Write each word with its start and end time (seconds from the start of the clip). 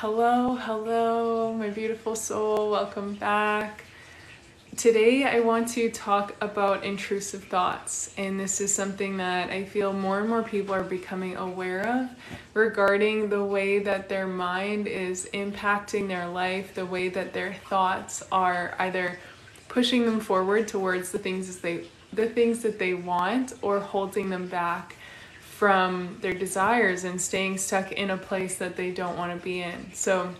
Hello, 0.00 0.54
hello, 0.54 1.52
my 1.52 1.68
beautiful 1.68 2.16
soul. 2.16 2.70
Welcome 2.70 3.16
back. 3.16 3.84
Today, 4.78 5.24
I 5.24 5.40
want 5.40 5.68
to 5.74 5.90
talk 5.90 6.34
about 6.40 6.84
intrusive 6.84 7.44
thoughts, 7.44 8.14
and 8.16 8.40
this 8.40 8.62
is 8.62 8.74
something 8.74 9.18
that 9.18 9.50
I 9.50 9.66
feel 9.66 9.92
more 9.92 10.20
and 10.20 10.28
more 10.30 10.42
people 10.42 10.74
are 10.74 10.82
becoming 10.82 11.36
aware 11.36 11.86
of 11.86 12.08
regarding 12.54 13.28
the 13.28 13.44
way 13.44 13.78
that 13.80 14.08
their 14.08 14.26
mind 14.26 14.86
is 14.86 15.28
impacting 15.34 16.08
their 16.08 16.26
life, 16.26 16.74
the 16.74 16.86
way 16.86 17.10
that 17.10 17.34
their 17.34 17.52
thoughts 17.68 18.22
are 18.32 18.74
either 18.78 19.18
pushing 19.68 20.06
them 20.06 20.20
forward 20.20 20.66
towards 20.66 21.12
the 21.12 21.18
things 21.18 21.58
they 21.58 21.84
the 22.14 22.26
things 22.26 22.62
that 22.62 22.78
they 22.78 22.94
want 22.94 23.52
or 23.62 23.78
holding 23.78 24.30
them 24.30 24.48
back 24.48 24.96
from 25.60 26.16
their 26.22 26.32
desires 26.32 27.04
and 27.04 27.20
staying 27.20 27.58
stuck 27.58 27.92
in 27.92 28.08
a 28.08 28.16
place 28.16 28.56
that 28.56 28.76
they 28.76 28.90
don't 28.90 29.18
want 29.18 29.30
to 29.30 29.44
be 29.44 29.60
in. 29.60 29.90
So 29.92 30.32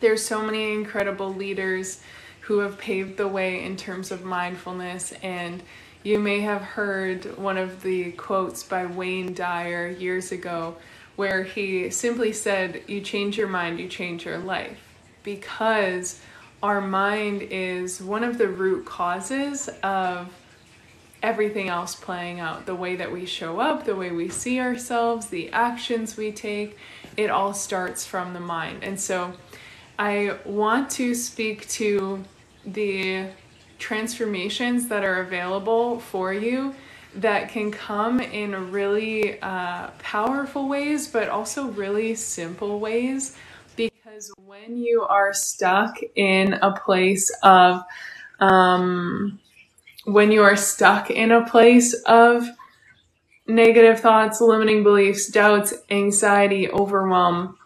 there's 0.00 0.24
so 0.24 0.40
many 0.40 0.72
incredible 0.72 1.34
leaders 1.34 2.00
who 2.40 2.60
have 2.60 2.78
paved 2.78 3.18
the 3.18 3.28
way 3.28 3.62
in 3.62 3.76
terms 3.76 4.10
of 4.10 4.24
mindfulness 4.24 5.12
and 5.22 5.62
you 6.04 6.18
may 6.18 6.40
have 6.40 6.62
heard 6.62 7.36
one 7.36 7.58
of 7.58 7.82
the 7.82 8.12
quotes 8.12 8.62
by 8.62 8.86
Wayne 8.86 9.34
Dyer 9.34 9.90
years 9.90 10.32
ago 10.32 10.78
where 11.16 11.42
he 11.42 11.90
simply 11.90 12.32
said, 12.32 12.84
You 12.86 13.02
change 13.02 13.36
your 13.36 13.48
mind, 13.48 13.78
you 13.78 13.88
change 13.88 14.24
your 14.24 14.38
life. 14.38 14.80
Because 15.22 16.18
our 16.62 16.80
mind 16.80 17.42
is 17.42 18.00
one 18.00 18.24
of 18.24 18.38
the 18.38 18.48
root 18.48 18.86
causes 18.86 19.68
of 19.82 20.32
everything 21.22 21.68
else 21.68 21.94
playing 21.94 22.40
out 22.40 22.66
the 22.66 22.74
way 22.74 22.96
that 22.96 23.10
we 23.10 23.26
show 23.26 23.60
up, 23.60 23.84
the 23.84 23.96
way 23.96 24.10
we 24.10 24.28
see 24.28 24.60
ourselves, 24.60 25.26
the 25.26 25.50
actions 25.50 26.16
we 26.16 26.32
take. 26.32 26.76
It 27.16 27.30
all 27.30 27.54
starts 27.54 28.06
from 28.06 28.34
the 28.34 28.40
mind. 28.40 28.84
And 28.84 28.98
so 28.98 29.32
I 29.98 30.36
want 30.44 30.90
to 30.90 31.14
speak 31.14 31.68
to 31.70 32.22
the 32.64 33.26
transformations 33.78 34.88
that 34.88 35.04
are 35.04 35.20
available 35.20 36.00
for 36.00 36.32
you 36.32 36.74
that 37.14 37.48
can 37.48 37.70
come 37.70 38.20
in 38.20 38.70
really 38.70 39.40
uh, 39.40 39.88
powerful 39.98 40.68
ways, 40.68 41.08
but 41.08 41.28
also 41.28 41.68
really 41.68 42.14
simple 42.14 42.78
ways. 42.78 43.36
Because 43.76 44.30
when 44.46 44.76
you 44.76 45.02
are 45.02 45.32
stuck 45.32 45.96
in 46.14 46.52
a 46.54 46.72
place 46.72 47.30
of, 47.42 47.82
um, 48.40 49.40
when 50.08 50.32
you 50.32 50.42
are 50.42 50.56
stuck 50.56 51.10
in 51.10 51.30
a 51.30 51.46
place 51.46 51.92
of 52.06 52.48
negative 53.46 54.00
thoughts, 54.00 54.40
limiting 54.40 54.82
beliefs, 54.82 55.28
doubts, 55.28 55.74
anxiety, 55.90 56.70
overwhelm, 56.70 57.58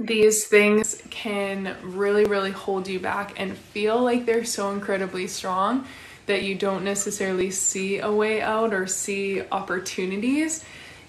these 0.00 0.46
things 0.46 1.02
can 1.10 1.76
really, 1.82 2.24
really 2.24 2.50
hold 2.50 2.88
you 2.88 2.98
back 2.98 3.38
and 3.38 3.54
feel 3.56 4.02
like 4.02 4.24
they're 4.24 4.44
so 4.44 4.70
incredibly 4.70 5.26
strong 5.26 5.86
that 6.24 6.44
you 6.44 6.54
don't 6.54 6.82
necessarily 6.82 7.50
see 7.50 7.98
a 7.98 8.10
way 8.10 8.40
out 8.40 8.72
or 8.72 8.86
see 8.86 9.42
opportunities. 9.52 10.64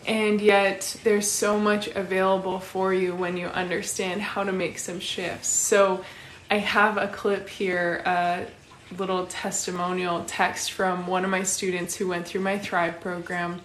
And 0.05 0.41
yet, 0.41 0.97
there's 1.05 1.31
so 1.31 1.57
much 1.57 1.87
available 1.87 2.59
for 2.59 2.93
you 2.93 3.15
when 3.15 3.37
you 3.37 3.47
understand 3.47 4.21
how 4.21 4.43
to 4.43 4.51
make 4.51 4.79
some 4.79 4.99
shifts. 4.99 5.47
So, 5.47 6.03
I 6.51 6.57
have 6.57 6.97
a 6.97 7.07
clip 7.07 7.47
here. 7.49 8.03
Uh, 8.05 8.41
little 8.97 9.25
testimonial 9.27 10.23
text 10.25 10.71
from 10.71 11.07
one 11.07 11.23
of 11.23 11.31
my 11.31 11.43
students 11.43 11.95
who 11.95 12.07
went 12.07 12.27
through 12.27 12.41
my 12.41 12.57
Thrive 12.57 13.01
program. 13.01 13.61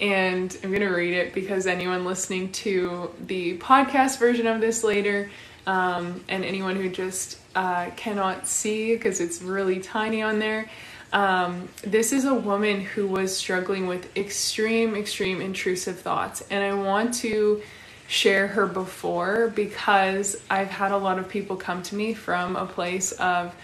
And 0.00 0.56
I'm 0.62 0.70
going 0.70 0.80
to 0.80 0.88
read 0.88 1.14
it 1.14 1.34
because 1.34 1.66
anyone 1.66 2.04
listening 2.04 2.52
to 2.52 3.10
the 3.26 3.58
podcast 3.58 4.18
version 4.18 4.46
of 4.46 4.60
this 4.60 4.82
later, 4.82 5.30
um, 5.66 6.24
and 6.28 6.44
anyone 6.44 6.76
who 6.76 6.88
just 6.88 7.38
uh, 7.54 7.90
cannot 7.96 8.46
see 8.46 8.94
because 8.94 9.20
it's 9.20 9.42
really 9.42 9.80
tiny 9.80 10.22
on 10.22 10.38
there, 10.38 10.70
um, 11.12 11.68
this 11.82 12.12
is 12.12 12.24
a 12.24 12.34
woman 12.34 12.80
who 12.80 13.06
was 13.06 13.36
struggling 13.36 13.86
with 13.86 14.16
extreme, 14.16 14.94
extreme 14.94 15.40
intrusive 15.40 15.98
thoughts. 15.98 16.42
And 16.50 16.62
I 16.62 16.74
want 16.74 17.14
to 17.14 17.60
share 18.06 18.46
her 18.48 18.66
before 18.66 19.52
because 19.54 20.36
I've 20.48 20.68
had 20.68 20.92
a 20.92 20.96
lot 20.96 21.18
of 21.18 21.28
people 21.28 21.56
come 21.56 21.82
to 21.84 21.94
me 21.94 22.14
from 22.14 22.56
a 22.56 22.66
place 22.66 23.12
of 23.12 23.54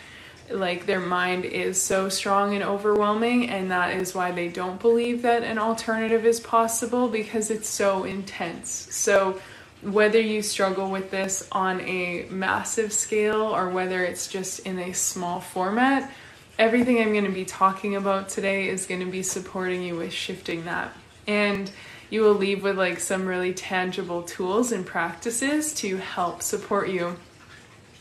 like 0.50 0.86
their 0.86 1.00
mind 1.00 1.44
is 1.44 1.80
so 1.80 2.08
strong 2.08 2.54
and 2.54 2.62
overwhelming 2.62 3.48
and 3.50 3.70
that 3.70 3.96
is 3.96 4.14
why 4.14 4.30
they 4.32 4.48
don't 4.48 4.80
believe 4.80 5.22
that 5.22 5.42
an 5.42 5.58
alternative 5.58 6.24
is 6.24 6.40
possible 6.40 7.08
because 7.08 7.50
it's 7.50 7.68
so 7.68 8.04
intense. 8.04 8.88
So 8.90 9.40
whether 9.82 10.20
you 10.20 10.42
struggle 10.42 10.90
with 10.90 11.10
this 11.10 11.46
on 11.52 11.80
a 11.82 12.26
massive 12.30 12.92
scale 12.92 13.42
or 13.42 13.68
whether 13.68 14.04
it's 14.04 14.26
just 14.26 14.60
in 14.60 14.78
a 14.78 14.92
small 14.92 15.40
format 15.40 16.10
everything 16.58 16.98
i'm 17.00 17.12
going 17.12 17.24
to 17.24 17.30
be 17.30 17.44
talking 17.44 17.96
about 17.96 18.28
today 18.28 18.68
is 18.68 18.86
going 18.86 19.00
to 19.00 19.10
be 19.10 19.22
supporting 19.22 19.82
you 19.82 19.96
with 19.96 20.12
shifting 20.12 20.64
that. 20.64 20.92
And 21.26 21.70
you 22.08 22.22
will 22.22 22.34
leave 22.34 22.62
with 22.62 22.78
like 22.78 23.00
some 23.00 23.26
really 23.26 23.52
tangible 23.52 24.22
tools 24.22 24.72
and 24.72 24.86
practices 24.86 25.74
to 25.74 25.96
help 25.96 26.40
support 26.42 26.88
you 26.88 27.16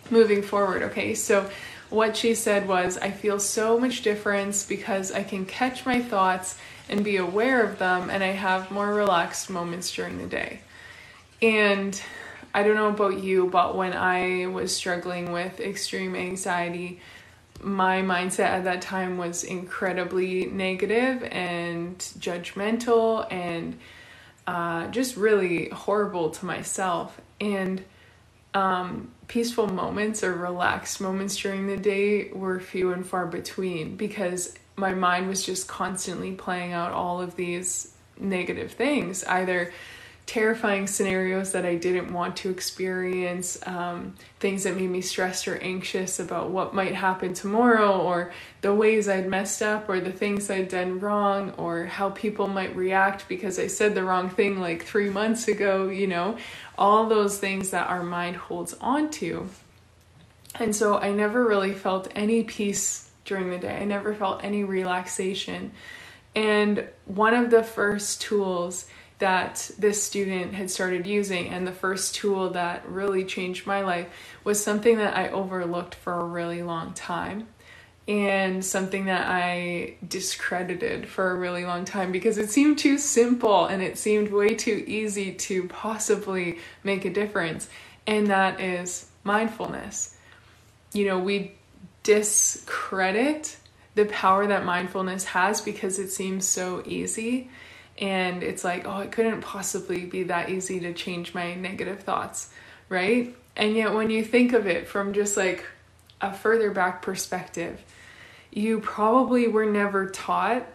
moving 0.10 0.42
forward 0.42 0.84
okay? 0.84 1.16
So 1.16 1.50
what 1.96 2.18
she 2.18 2.36
said 2.36 2.68
was, 2.68 2.98
I 2.98 3.10
feel 3.10 3.40
so 3.40 3.80
much 3.80 4.02
difference 4.02 4.66
because 4.66 5.12
I 5.12 5.24
can 5.24 5.46
catch 5.46 5.86
my 5.86 6.02
thoughts 6.02 6.58
and 6.90 7.04
be 7.04 7.18
aware 7.18 7.64
of 7.64 7.80
them, 7.80 8.10
and 8.10 8.24
I 8.24 8.34
have 8.34 8.70
more 8.70 8.94
relaxed 8.94 9.50
moments 9.50 9.92
during 9.96 10.18
the 10.18 10.28
day. 10.28 10.60
And 11.42 12.00
I 12.54 12.64
don't 12.64 12.76
know 12.76 12.90
about 12.90 13.24
you, 13.24 13.48
but 13.48 13.76
when 13.76 13.94
I 13.94 14.46
was 14.48 14.76
struggling 14.76 15.32
with 15.32 15.60
extreme 15.60 16.16
anxiety, 16.16 17.00
my 17.62 18.02
mindset 18.02 18.50
at 18.50 18.66
that 18.66 18.82
time 18.82 19.18
was 19.18 19.44
incredibly 19.44 20.46
negative 20.46 21.24
and 21.32 21.98
judgmental 21.98 23.32
and 23.32 23.80
uh, 24.46 24.88
just 24.90 25.16
really 25.16 25.70
horrible 25.70 26.30
to 26.30 26.46
myself. 26.46 27.20
And 27.40 27.84
um, 28.56 29.12
peaceful 29.28 29.68
moments 29.68 30.24
or 30.24 30.34
relaxed 30.34 31.02
moments 31.02 31.36
during 31.36 31.68
the 31.68 31.78
day 31.78 32.32
were 32.32 32.60
few 32.60 32.94
and 32.94 33.06
far 33.06 33.28
between 33.28 33.98
because 33.98 34.56
my 34.78 34.94
mind 34.94 35.28
was 35.28 35.46
just 35.46 35.68
constantly 35.68 36.32
playing 36.32 36.72
out 36.74 36.92
all 36.92 37.22
of 37.22 37.36
these 37.36 37.94
negative 38.18 38.72
things, 38.72 39.24
either 39.26 39.74
terrifying 40.26 40.88
scenarios 40.88 41.52
that 41.52 41.66
I 41.66 41.76
didn't 41.76 42.12
want 42.12 42.36
to 42.38 42.50
experience, 42.50 43.60
um, 43.68 44.16
things 44.40 44.64
that 44.64 44.76
made 44.76 44.90
me 44.90 45.02
stressed 45.02 45.48
or 45.48 45.58
anxious 45.58 46.20
about 46.20 46.50
what 46.50 46.74
might 46.74 46.96
happen 46.96 47.34
tomorrow, 47.36 48.00
or 48.00 48.32
the 48.62 48.74
ways 48.74 49.08
I'd 49.08 49.28
messed 49.28 49.62
up, 49.62 49.88
or 49.88 50.00
the 50.00 50.12
things 50.12 50.50
I'd 50.50 50.70
done 50.70 51.00
wrong, 51.00 51.52
or 51.58 51.86
how 51.86 52.10
people 52.10 52.48
might 52.48 52.76
react 52.76 53.28
because 53.30 53.60
I 53.60 53.68
said 53.68 53.94
the 53.94 54.04
wrong 54.04 54.30
thing 54.30 54.60
like 54.60 54.84
three 54.84 55.12
months 55.12 55.48
ago, 55.48 55.90
you 55.90 56.08
know, 56.08 56.38
all 56.76 57.08
those 57.08 57.38
things 57.38 57.70
that 57.70 57.88
our 57.88 58.04
mind 58.04 58.38
holds 58.38 58.74
on 58.82 59.12
to. 59.12 59.48
And 60.56 60.76
so 60.76 60.98
I 60.98 61.12
never 61.12 61.46
really 61.46 61.74
felt 61.74 62.08
any 62.16 62.44
peace 62.44 63.12
during 63.26 63.50
the 63.50 63.58
day, 63.58 63.78
I 63.78 63.86
never 63.86 64.14
felt 64.14 64.44
any 64.44 64.64
relaxation. 64.64 65.72
And 66.36 66.88
one 67.06 67.34
of 67.34 67.50
the 67.50 67.64
first 67.64 68.22
tools 68.22 68.86
that 69.20 69.72
this 69.80 70.04
student 70.04 70.54
had 70.54 70.70
started 70.70 71.08
using, 71.08 71.48
and 71.50 71.66
the 71.66 71.72
first 71.72 72.16
tool 72.16 72.50
that 72.52 72.88
really 72.88 73.24
changed 73.24 73.66
my 73.66 73.82
life 73.82 74.08
was 74.44 74.62
something 74.62 74.98
that 74.98 75.16
I 75.16 75.30
overlooked 75.30 75.96
for 75.96 76.14
a 76.14 76.26
really 76.26 76.64
long 76.64 76.94
time 76.94 77.48
and 78.08 78.64
something 78.64 79.06
that 79.06 79.26
I 79.28 79.96
discredited 80.08 81.08
for 81.08 81.32
a 81.32 81.36
really 81.36 81.66
long 81.66 81.86
time 81.86 82.12
because 82.12 82.38
it 82.38 82.52
seemed 82.52 82.78
too 82.78 83.00
simple 83.00 83.66
and 83.66 83.82
it 83.82 83.98
seemed 83.98 84.32
way 84.32 84.54
too 84.54 84.84
easy 84.86 85.34
to 85.34 85.68
possibly 85.68 86.60
make 86.84 87.06
a 87.06 87.10
difference, 87.10 87.68
and 88.06 88.28
that 88.28 88.60
is 88.60 89.10
mindfulness. 89.24 90.16
You 90.94 91.08
know, 91.08 91.20
we 91.20 91.54
discredit 92.04 93.58
the 93.96 94.06
power 94.06 94.46
that 94.46 94.66
mindfulness 94.66 95.24
has 95.24 95.62
because 95.62 95.98
it 95.98 96.10
seems 96.10 96.46
so 96.46 96.84
easy 96.86 97.50
and 97.98 98.44
it's 98.44 98.64
like 98.64 98.88
oh 98.88 99.00
it 99.00 99.12
couldn't 99.12 99.42
possibly 99.42 100.06
be 100.06 100.24
that 100.24 100.50
easy 100.50 100.80
to 100.80 100.94
change 100.94 101.34
my 101.34 101.56
negative 101.56 102.02
thoughts 102.02 102.50
right? 102.88 103.36
And 103.56 103.76
yet 103.76 103.94
when 103.94 104.10
you 104.10 104.24
think 104.24 104.54
of 104.54 104.68
it 104.68 104.88
from 104.88 105.14
just 105.14 105.38
like 105.38 105.66
a 106.22 106.34
further 106.34 106.72
back 106.72 107.02
perspective 107.02 107.82
you 108.52 108.80
probably 108.80 109.48
were 109.48 109.66
never 109.66 110.10
taught 110.10 110.66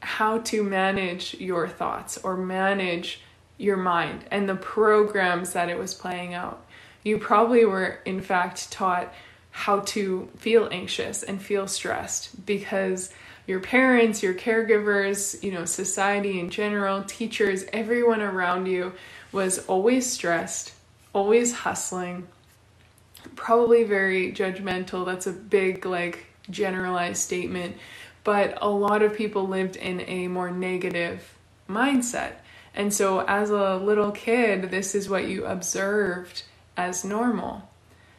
how 0.00 0.38
to 0.38 0.62
manage 0.62 1.34
your 1.34 1.66
thoughts 1.66 2.18
or 2.18 2.36
manage 2.36 3.22
your 3.56 3.76
mind 3.76 4.24
and 4.30 4.48
the 4.48 4.54
programs 4.54 5.54
that 5.54 5.68
it 5.68 5.78
was 5.78 5.94
playing 5.94 6.34
out. 6.34 6.64
You 7.02 7.18
probably 7.18 7.64
were 7.64 8.00
in 8.04 8.20
fact 8.20 8.70
taught 8.70 9.12
how 9.50 9.80
to 9.80 10.28
feel 10.36 10.68
anxious 10.70 11.22
and 11.22 11.40
feel 11.40 11.66
stressed 11.66 12.44
because 12.44 13.10
your 13.46 13.60
parents, 13.60 14.22
your 14.22 14.34
caregivers, 14.34 15.42
you 15.42 15.52
know, 15.52 15.64
society 15.64 16.40
in 16.40 16.50
general, 16.50 17.02
teachers, 17.04 17.64
everyone 17.72 18.20
around 18.20 18.66
you 18.66 18.92
was 19.32 19.58
always 19.66 20.10
stressed, 20.10 20.72
always 21.12 21.52
hustling, 21.52 22.26
probably 23.36 23.84
very 23.84 24.32
judgmental. 24.32 25.06
That's 25.06 25.26
a 25.26 25.32
big, 25.32 25.86
like, 25.86 26.26
generalized 26.50 27.22
statement. 27.22 27.76
But 28.24 28.58
a 28.60 28.68
lot 28.68 29.02
of 29.02 29.14
people 29.14 29.46
lived 29.46 29.76
in 29.76 30.00
a 30.00 30.26
more 30.28 30.50
negative 30.50 31.32
mindset. 31.68 32.32
And 32.74 32.92
so, 32.92 33.20
as 33.20 33.50
a 33.50 33.76
little 33.76 34.10
kid, 34.10 34.70
this 34.70 34.94
is 34.94 35.08
what 35.08 35.28
you 35.28 35.46
observed 35.46 36.42
as 36.76 37.04
normal. 37.04 37.70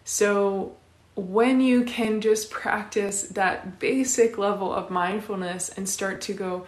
So, 0.05 0.77
when 1.17 1.59
you 1.61 1.83
can 1.83 2.21
just 2.21 2.51
practice 2.51 3.23
that 3.23 3.79
basic 3.79 4.37
level 4.37 4.71
of 4.71 4.91
mindfulness 4.91 5.69
and 5.69 5.89
start 5.89 6.21
to 6.21 6.33
go, 6.33 6.67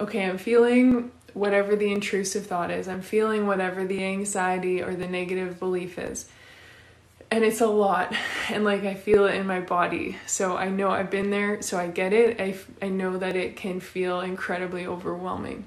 okay, 0.00 0.24
I'm 0.24 0.38
feeling 0.38 1.12
whatever 1.34 1.76
the 1.76 1.92
intrusive 1.92 2.46
thought 2.46 2.70
is, 2.70 2.88
I'm 2.88 3.02
feeling 3.02 3.46
whatever 3.46 3.84
the 3.84 4.02
anxiety 4.02 4.82
or 4.82 4.94
the 4.94 5.06
negative 5.06 5.58
belief 5.58 5.98
is. 5.98 6.30
And 7.30 7.44
it's 7.44 7.60
a 7.60 7.66
lot, 7.66 8.14
and 8.48 8.64
like 8.64 8.84
I 8.84 8.94
feel 8.94 9.26
it 9.26 9.34
in 9.34 9.46
my 9.46 9.60
body. 9.60 10.16
So 10.24 10.56
I 10.56 10.70
know 10.70 10.88
I've 10.88 11.10
been 11.10 11.30
there, 11.30 11.60
so 11.60 11.76
I 11.76 11.88
get 11.88 12.14
it. 12.14 12.40
I, 12.40 12.56
I 12.80 12.88
know 12.88 13.18
that 13.18 13.36
it 13.36 13.54
can 13.54 13.80
feel 13.80 14.20
incredibly 14.22 14.86
overwhelming. 14.86 15.66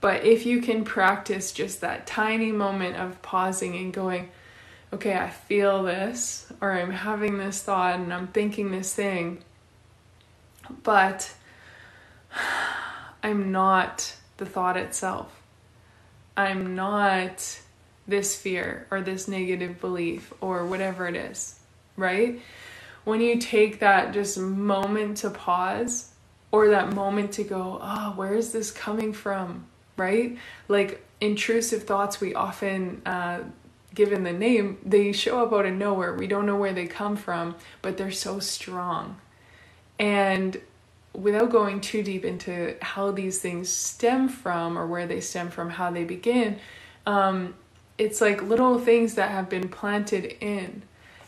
But 0.00 0.24
if 0.24 0.46
you 0.46 0.62
can 0.62 0.84
practice 0.84 1.50
just 1.50 1.80
that 1.80 2.06
tiny 2.06 2.52
moment 2.52 2.96
of 2.96 3.20
pausing 3.22 3.74
and 3.74 3.92
going, 3.92 4.30
okay, 4.92 5.14
I 5.14 5.30
feel 5.30 5.82
this, 5.84 6.52
or 6.60 6.72
I'm 6.72 6.90
having 6.90 7.38
this 7.38 7.62
thought 7.62 7.96
and 8.00 8.12
I'm 8.12 8.28
thinking 8.28 8.70
this 8.70 8.94
thing, 8.94 9.42
but 10.82 11.32
I'm 13.22 13.52
not 13.52 14.14
the 14.38 14.46
thought 14.46 14.76
itself. 14.76 15.40
I'm 16.36 16.74
not 16.74 17.60
this 18.06 18.34
fear 18.34 18.86
or 18.90 19.00
this 19.00 19.28
negative 19.28 19.80
belief 19.80 20.32
or 20.40 20.64
whatever 20.66 21.06
it 21.06 21.14
is, 21.14 21.58
right? 21.96 22.40
When 23.04 23.20
you 23.20 23.38
take 23.38 23.80
that 23.80 24.12
just 24.12 24.38
moment 24.38 25.18
to 25.18 25.30
pause 25.30 26.12
or 26.50 26.68
that 26.68 26.92
moment 26.92 27.32
to 27.32 27.44
go, 27.44 27.78
oh, 27.80 28.12
where 28.16 28.34
is 28.34 28.52
this 28.52 28.70
coming 28.70 29.12
from, 29.12 29.66
right? 29.96 30.36
Like 30.68 31.04
intrusive 31.20 31.84
thoughts, 31.84 32.20
we 32.20 32.34
often 32.34 33.02
uh, 33.06 33.40
given 33.94 34.24
the 34.24 34.32
name, 34.32 34.78
they 34.84 35.12
show 35.12 35.44
up 35.44 35.52
out 35.52 35.66
of 35.66 35.74
nowhere. 35.74 36.14
We 36.14 36.26
don't 36.26 36.46
know 36.46 36.56
where 36.56 36.72
they 36.72 36.86
come 36.86 37.16
from, 37.16 37.56
but 37.82 37.96
they're 37.96 38.10
so 38.10 38.38
strong. 38.38 39.18
And 39.98 40.60
without 41.12 41.50
going 41.50 41.80
too 41.80 42.02
deep 42.02 42.24
into 42.24 42.76
how 42.80 43.10
these 43.10 43.38
things 43.38 43.68
stem 43.68 44.28
from 44.28 44.78
or 44.78 44.86
where 44.86 45.06
they 45.06 45.20
stem 45.20 45.50
from, 45.50 45.70
how 45.70 45.90
they 45.90 46.04
begin, 46.04 46.58
um, 47.06 47.54
it's 47.98 48.20
like 48.20 48.42
little 48.42 48.78
things 48.78 49.14
that 49.14 49.30
have 49.30 49.48
been 49.48 49.68
planted 49.68 50.36
in. 50.40 50.82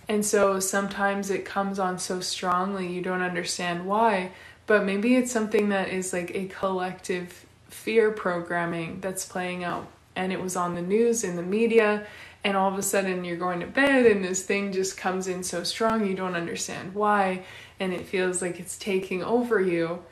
And 0.08 0.24
so 0.24 0.60
sometimes 0.60 1.30
it 1.30 1.44
comes 1.44 1.78
on 1.78 1.98
so 1.98 2.20
strongly, 2.20 2.92
you 2.92 3.02
don't 3.02 3.22
understand 3.22 3.86
why, 3.86 4.30
but 4.66 4.84
maybe 4.84 5.16
it's 5.16 5.32
something 5.32 5.68
that 5.70 5.88
is 5.88 6.12
like 6.12 6.34
a 6.34 6.46
collective 6.46 7.46
fear 7.68 8.10
programming 8.10 9.00
that's 9.00 9.26
playing 9.26 9.64
out. 9.64 9.86
And 10.14 10.32
it 10.32 10.40
was 10.40 10.56
on 10.56 10.74
the 10.74 10.82
news, 10.82 11.24
in 11.24 11.36
the 11.36 11.42
media, 11.42 12.06
and 12.44 12.56
all 12.56 12.72
of 12.72 12.78
a 12.78 12.82
sudden 12.82 13.24
you're 13.24 13.36
going 13.36 13.60
to 13.60 13.66
bed 13.66 14.06
and 14.06 14.24
this 14.24 14.42
thing 14.42 14.72
just 14.72 14.96
comes 14.96 15.28
in 15.28 15.42
so 15.42 15.62
strong 15.62 16.06
you 16.06 16.14
don't 16.14 16.34
understand 16.34 16.94
why 16.94 17.42
and 17.78 17.92
it 17.92 18.06
feels 18.06 18.42
like 18.42 18.58
it's 18.58 18.76
taking 18.76 19.22
over 19.22 19.60
you. 19.60 20.02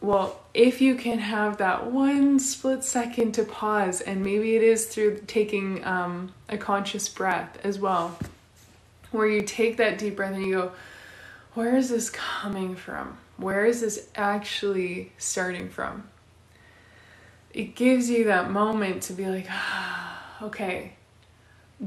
Well 0.00 0.40
if 0.54 0.80
you 0.80 0.94
can 0.94 1.18
have 1.18 1.58
that 1.58 1.90
one 1.90 2.38
split 2.38 2.84
second 2.84 3.32
to 3.32 3.44
pause 3.44 4.00
and 4.00 4.22
maybe 4.22 4.56
it 4.56 4.62
is 4.62 4.86
through 4.86 5.22
taking 5.26 5.84
um, 5.84 6.32
a 6.48 6.56
conscious 6.56 7.08
breath 7.08 7.58
as 7.64 7.78
well 7.78 8.18
where 9.10 9.28
you 9.28 9.42
take 9.42 9.76
that 9.76 9.98
deep 9.98 10.16
breath 10.16 10.34
and 10.34 10.46
you 10.46 10.52
go 10.54 10.72
where 11.54 11.76
is 11.76 11.88
this 11.88 12.10
coming 12.10 12.74
from? 12.74 13.16
Where 13.36 13.64
is 13.64 13.80
this 13.80 14.08
actually 14.16 15.12
starting 15.18 15.68
from? 15.68 16.08
It 17.52 17.76
gives 17.76 18.10
you 18.10 18.24
that 18.24 18.50
moment 18.50 19.04
to 19.04 19.12
be 19.12 19.26
like 19.26 19.46
ah, 19.48 20.42
okay 20.42 20.94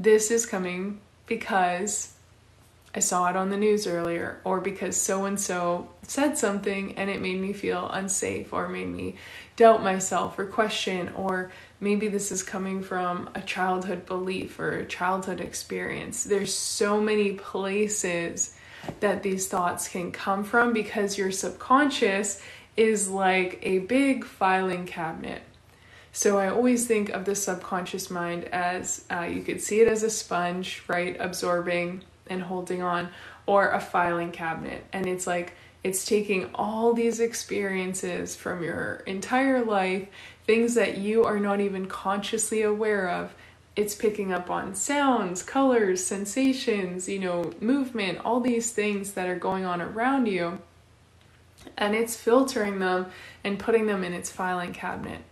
this 0.02 0.30
is 0.30 0.46
coming 0.46 1.00
because 1.26 2.14
I 2.94 3.00
saw 3.00 3.28
it 3.28 3.36
on 3.36 3.50
the 3.50 3.56
news 3.56 3.86
earlier, 3.86 4.40
or 4.44 4.60
because 4.60 4.96
so 4.96 5.24
and 5.24 5.38
so 5.38 5.88
said 6.02 6.38
something 6.38 6.96
and 6.96 7.10
it 7.10 7.20
made 7.20 7.40
me 7.40 7.52
feel 7.52 7.88
unsafe, 7.90 8.52
or 8.52 8.68
made 8.68 8.88
me 8.88 9.16
doubt 9.56 9.82
myself 9.82 10.38
or 10.38 10.46
question, 10.46 11.10
or 11.10 11.50
maybe 11.80 12.08
this 12.08 12.32
is 12.32 12.42
coming 12.42 12.82
from 12.82 13.28
a 13.34 13.42
childhood 13.42 14.06
belief 14.06 14.58
or 14.58 14.78
a 14.78 14.86
childhood 14.86 15.40
experience. 15.40 16.24
There's 16.24 16.54
so 16.54 17.00
many 17.00 17.32
places 17.32 18.54
that 19.00 19.22
these 19.22 19.48
thoughts 19.48 19.88
can 19.88 20.12
come 20.12 20.44
from 20.44 20.72
because 20.72 21.18
your 21.18 21.32
subconscious 21.32 22.40
is 22.76 23.08
like 23.10 23.58
a 23.62 23.80
big 23.80 24.24
filing 24.24 24.86
cabinet 24.86 25.42
so 26.18 26.36
I 26.36 26.48
always 26.48 26.84
think 26.84 27.10
of 27.10 27.26
the 27.26 27.36
subconscious 27.36 28.10
mind 28.10 28.46
as 28.46 29.04
uh, 29.08 29.20
you 29.20 29.40
could 29.40 29.62
see 29.62 29.82
it 29.82 29.86
as 29.86 30.02
a 30.02 30.10
sponge, 30.10 30.82
right, 30.88 31.16
absorbing 31.20 32.02
and 32.26 32.42
holding 32.42 32.82
on, 32.82 33.10
or 33.46 33.68
a 33.68 33.80
filing 33.80 34.32
cabinet. 34.32 34.84
And 34.92 35.06
it's 35.06 35.28
like 35.28 35.52
it's 35.84 36.04
taking 36.04 36.50
all 36.56 36.92
these 36.92 37.20
experiences 37.20 38.34
from 38.34 38.64
your 38.64 39.04
entire 39.06 39.64
life, 39.64 40.08
things 40.44 40.74
that 40.74 40.98
you 40.98 41.22
are 41.22 41.38
not 41.38 41.60
even 41.60 41.86
consciously 41.86 42.62
aware 42.62 43.08
of. 43.08 43.32
It's 43.76 43.94
picking 43.94 44.32
up 44.32 44.50
on 44.50 44.74
sounds, 44.74 45.44
colors, 45.44 46.04
sensations, 46.04 47.08
you 47.08 47.20
know, 47.20 47.52
movement, 47.60 48.18
all 48.24 48.40
these 48.40 48.72
things 48.72 49.12
that 49.12 49.28
are 49.28 49.38
going 49.38 49.64
on 49.64 49.80
around 49.80 50.26
you. 50.26 50.58
And 51.76 51.94
it's 51.94 52.16
filtering 52.16 52.80
them 52.80 53.06
and 53.44 53.56
putting 53.56 53.86
them 53.86 54.02
in 54.02 54.12
its 54.12 54.32
filing 54.32 54.72
cabinet. 54.72 55.22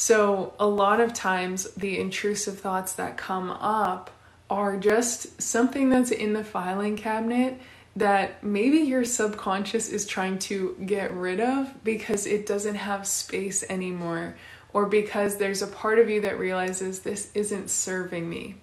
So, 0.00 0.54
a 0.58 0.66
lot 0.66 0.98
of 0.98 1.12
times, 1.12 1.64
the 1.74 1.98
intrusive 1.98 2.58
thoughts 2.58 2.94
that 2.94 3.18
come 3.18 3.50
up 3.50 4.10
are 4.48 4.78
just 4.78 5.42
something 5.42 5.90
that's 5.90 6.10
in 6.10 6.32
the 6.32 6.42
filing 6.42 6.96
cabinet 6.96 7.60
that 7.94 8.42
maybe 8.42 8.78
your 8.78 9.04
subconscious 9.04 9.90
is 9.90 10.06
trying 10.06 10.38
to 10.38 10.74
get 10.86 11.12
rid 11.12 11.38
of 11.38 11.84
because 11.84 12.24
it 12.24 12.46
doesn't 12.46 12.76
have 12.76 13.06
space 13.06 13.62
anymore, 13.68 14.36
or 14.72 14.86
because 14.86 15.36
there's 15.36 15.60
a 15.60 15.66
part 15.66 15.98
of 15.98 16.08
you 16.08 16.22
that 16.22 16.38
realizes 16.38 17.00
this 17.00 17.30
isn't 17.34 17.68
serving 17.68 18.26
me. 18.26 18.54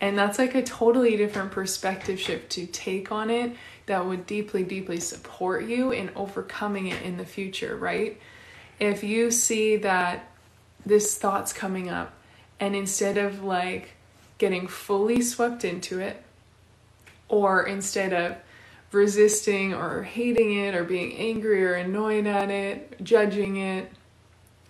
And 0.00 0.16
that's 0.16 0.38
like 0.38 0.54
a 0.54 0.62
totally 0.62 1.18
different 1.18 1.52
perspective 1.52 2.18
shift 2.18 2.48
to 2.52 2.64
take 2.66 3.12
on 3.12 3.28
it 3.28 3.54
that 3.84 4.06
would 4.06 4.24
deeply, 4.24 4.64
deeply 4.64 4.98
support 4.98 5.66
you 5.66 5.90
in 5.90 6.08
overcoming 6.16 6.86
it 6.86 7.02
in 7.02 7.18
the 7.18 7.26
future, 7.26 7.76
right? 7.76 8.18
If 8.82 9.04
you 9.04 9.30
see 9.30 9.76
that 9.76 10.30
this 10.84 11.16
thought's 11.16 11.52
coming 11.52 11.88
up 11.88 12.12
and 12.58 12.74
instead 12.74 13.16
of 13.16 13.44
like 13.44 13.94
getting 14.38 14.66
fully 14.66 15.22
swept 15.22 15.64
into 15.64 16.00
it 16.00 16.22
or 17.28 17.64
instead 17.66 18.12
of 18.12 18.36
resisting 18.90 19.72
or 19.72 20.02
hating 20.02 20.54
it 20.58 20.74
or 20.74 20.84
being 20.84 21.16
angry 21.16 21.64
or 21.64 21.74
annoyed 21.74 22.26
at 22.26 22.50
it, 22.50 23.02
judging 23.02 23.56
it, 23.56 23.90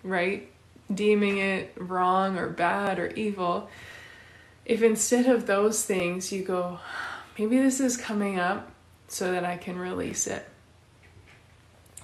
right? 0.03 0.49
Deeming 0.93 1.39
it 1.39 1.73
wrong 1.77 2.37
or 2.37 2.49
bad 2.49 2.99
or 2.99 3.07
evil. 3.07 3.69
If 4.65 4.81
instead 4.81 5.25
of 5.25 5.45
those 5.45 5.83
things 5.83 6.31
you 6.31 6.43
go, 6.43 6.79
maybe 7.37 7.57
this 7.57 7.79
is 7.79 7.97
coming 7.97 8.39
up 8.39 8.71
so 9.07 9.31
that 9.31 9.43
I 9.43 9.57
can 9.57 9.77
release 9.77 10.27
it 10.27 10.47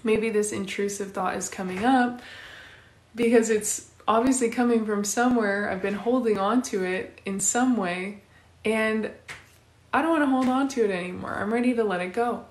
maybe 0.04 0.30
this 0.30 0.52
intrusive 0.52 1.12
thought 1.12 1.36
is 1.36 1.50
coming 1.50 1.84
up 1.86 2.22
because 3.16 3.50
it's 3.50 3.90
obviously 4.08 4.50
coming 4.50 4.86
from 4.86 5.04
somewhere. 5.04 5.70
I've 5.70 5.82
been 5.82 5.94
holding 5.94 6.38
on 6.38 6.62
to 6.64 6.84
it 6.84 7.22
in 7.26 7.40
some 7.40 7.78
way, 7.78 8.22
and 8.66 9.12
I 9.94 10.02
don't 10.02 10.12
want 10.12 10.24
to 10.24 10.30
hold 10.30 10.48
on 10.48 10.68
to 10.70 10.86
it 10.86 10.92
anymore. 10.92 11.36
I'm 11.36 11.54
ready 11.54 11.74
to 11.76 11.84
let 11.84 12.02
it 12.02 12.14
go. 12.14 12.46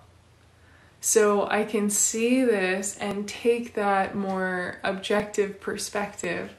So 1.01 1.49
I 1.49 1.65
can 1.65 1.91
see 1.91 2.45
this 2.45 2.97
and 2.99 3.29
take 3.29 3.75
that 3.75 4.15
more 4.15 4.79
objective 4.83 5.61
perspective 5.61 6.53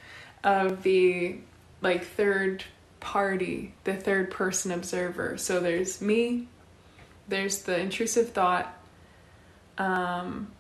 of 0.44 0.84
the 0.84 1.38
like 1.82 2.06
third 2.06 2.64
party, 3.00 3.74
the 3.84 3.96
third 3.96 4.32
person 4.32 4.72
observer. 4.72 5.38
So 5.38 5.60
there's 5.60 6.02
me, 6.02 6.48
there's 7.28 7.64
the 7.64 7.78
intrusive 7.80 8.30
thought, 8.30 8.74
um, 9.78 10.52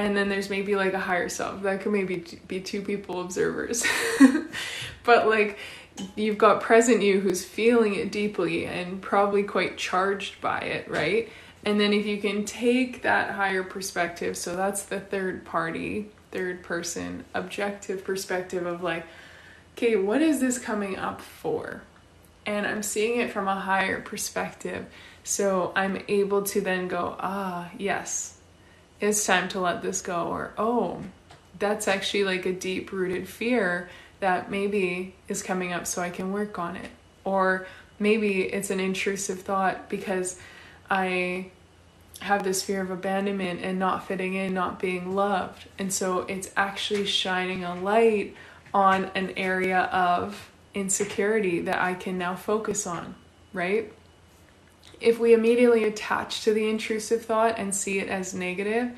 and 0.00 0.16
then 0.16 0.28
there's 0.28 0.50
maybe 0.50 0.76
like 0.76 0.92
a 0.92 0.98
higher 1.00 1.28
self 1.28 1.62
that 1.62 1.80
could 1.80 1.92
maybe 1.92 2.24
be 2.48 2.60
two 2.60 2.82
people 2.82 3.20
observers 3.20 3.84
but 5.04 5.28
like 5.28 5.58
you've 6.16 6.38
got 6.38 6.60
present 6.60 7.02
you 7.02 7.20
who's 7.20 7.44
feeling 7.44 7.94
it 7.94 8.10
deeply 8.10 8.66
and 8.66 9.02
probably 9.02 9.42
quite 9.42 9.76
charged 9.76 10.40
by 10.40 10.58
it 10.60 10.88
right 10.90 11.28
and 11.64 11.78
then 11.78 11.92
if 11.92 12.06
you 12.06 12.18
can 12.18 12.44
take 12.44 13.02
that 13.02 13.32
higher 13.32 13.62
perspective 13.62 14.36
so 14.36 14.56
that's 14.56 14.84
the 14.84 15.00
third 15.00 15.44
party 15.44 16.08
third 16.30 16.62
person 16.62 17.24
objective 17.34 18.04
perspective 18.04 18.66
of 18.66 18.82
like 18.82 19.04
okay, 19.80 19.96
what 19.96 20.20
is 20.20 20.40
this 20.40 20.58
coming 20.58 20.98
up 20.98 21.22
for? 21.22 21.82
And 22.44 22.66
I'm 22.66 22.82
seeing 22.82 23.18
it 23.18 23.32
from 23.32 23.48
a 23.48 23.54
higher 23.54 24.00
perspective. 24.02 24.84
So 25.24 25.72
I'm 25.74 26.02
able 26.06 26.42
to 26.42 26.60
then 26.60 26.86
go, 26.86 27.16
ah, 27.18 27.70
yes, 27.78 28.36
it's 29.00 29.24
time 29.24 29.48
to 29.50 29.60
let 29.60 29.82
this 29.82 30.02
go. 30.02 30.28
Or, 30.28 30.52
oh, 30.58 31.02
that's 31.58 31.88
actually 31.88 32.24
like 32.24 32.46
a 32.46 32.52
deep 32.52 32.92
rooted 32.92 33.28
fear 33.28 33.90
that 34.20 34.50
maybe 34.50 35.14
is 35.28 35.42
coming 35.42 35.72
up 35.72 35.86
so 35.86 36.02
I 36.02 36.10
can 36.10 36.32
work 36.32 36.58
on 36.58 36.76
it. 36.76 36.90
Or 37.24 37.66
maybe 37.98 38.42
it's 38.42 38.70
an 38.70 38.80
intrusive 38.80 39.40
thought 39.40 39.88
because 39.88 40.38
I 40.88 41.50
have 42.20 42.44
this 42.44 42.62
fear 42.62 42.82
of 42.82 42.90
abandonment 42.90 43.60
and 43.62 43.78
not 43.78 44.06
fitting 44.06 44.34
in, 44.34 44.52
not 44.52 44.78
being 44.78 45.14
loved. 45.14 45.66
And 45.78 45.92
so 45.92 46.20
it's 46.20 46.50
actually 46.56 47.06
shining 47.06 47.64
a 47.64 47.74
light 47.74 48.34
on 48.74 49.06
an 49.14 49.32
area 49.36 49.80
of 49.84 50.50
insecurity 50.74 51.60
that 51.60 51.80
I 51.80 51.94
can 51.94 52.18
now 52.18 52.36
focus 52.36 52.86
on, 52.86 53.14
right? 53.52 53.92
If 55.00 55.18
we 55.18 55.32
immediately 55.32 55.84
attach 55.84 56.42
to 56.44 56.52
the 56.52 56.68
intrusive 56.68 57.24
thought 57.24 57.58
and 57.58 57.74
see 57.74 57.98
it 57.98 58.08
as 58.08 58.34
negative 58.34 58.92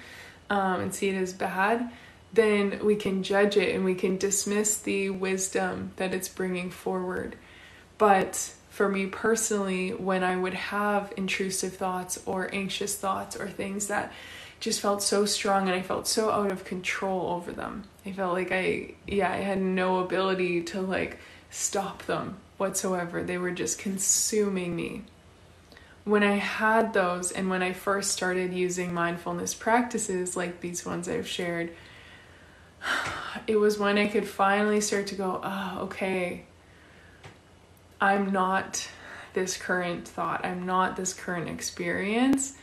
um, 0.50 0.80
and 0.80 0.94
see 0.94 1.08
it 1.08 1.14
as 1.14 1.32
bad, 1.32 1.90
then 2.32 2.84
we 2.84 2.96
can 2.96 3.22
judge 3.22 3.56
it 3.56 3.74
and 3.74 3.84
we 3.84 3.94
can 3.94 4.16
dismiss 4.16 4.78
the 4.78 5.10
wisdom 5.10 5.92
that 5.96 6.14
it's 6.14 6.28
bringing 6.28 6.70
forward. 6.70 7.36
But 7.98 8.52
for 8.70 8.88
me 8.88 9.06
personally, 9.06 9.90
when 9.90 10.24
I 10.24 10.36
would 10.36 10.54
have 10.54 11.12
intrusive 11.16 11.76
thoughts 11.76 12.20
or 12.24 12.52
anxious 12.54 12.96
thoughts 12.96 13.36
or 13.36 13.48
things 13.48 13.88
that 13.88 14.12
just 14.60 14.80
felt 14.80 15.02
so 15.02 15.26
strong 15.26 15.68
and 15.68 15.76
I 15.76 15.82
felt 15.82 16.06
so 16.06 16.30
out 16.30 16.52
of 16.52 16.64
control 16.64 17.32
over 17.32 17.52
them. 17.52 17.84
I 18.06 18.12
felt 18.12 18.32
like 18.32 18.52
I, 18.52 18.94
yeah, 19.06 19.30
I 19.30 19.38
had 19.38 19.60
no 19.60 19.98
ability 19.98 20.62
to 20.64 20.80
like 20.80 21.18
stop 21.50 22.04
them 22.06 22.38
whatsoever. 22.56 23.22
They 23.22 23.38
were 23.38 23.50
just 23.50 23.78
consuming 23.78 24.74
me. 24.74 25.02
When 26.04 26.22
I 26.22 26.36
had 26.36 26.92
those 26.92 27.30
and 27.30 27.48
when 27.48 27.62
I 27.62 27.72
first 27.72 28.10
started 28.10 28.52
using 28.52 28.92
mindfulness 28.92 29.54
practices 29.54 30.36
like 30.36 30.60
these 30.60 30.84
ones 30.84 31.08
I've 31.08 31.28
shared, 31.28 31.72
it 33.46 33.56
was 33.56 33.78
when 33.78 33.98
I 33.98 34.08
could 34.08 34.26
finally 34.26 34.80
start 34.80 35.08
to 35.08 35.14
go, 35.14 35.40
oh, 35.42 35.78
okay, 35.82 36.44
I'm 38.00 38.32
not 38.32 38.88
this 39.32 39.56
current 39.56 40.06
thought, 40.06 40.44
I'm 40.44 40.66
not 40.66 40.96
this 40.96 41.14
current 41.14 41.48
experience. 41.48 42.54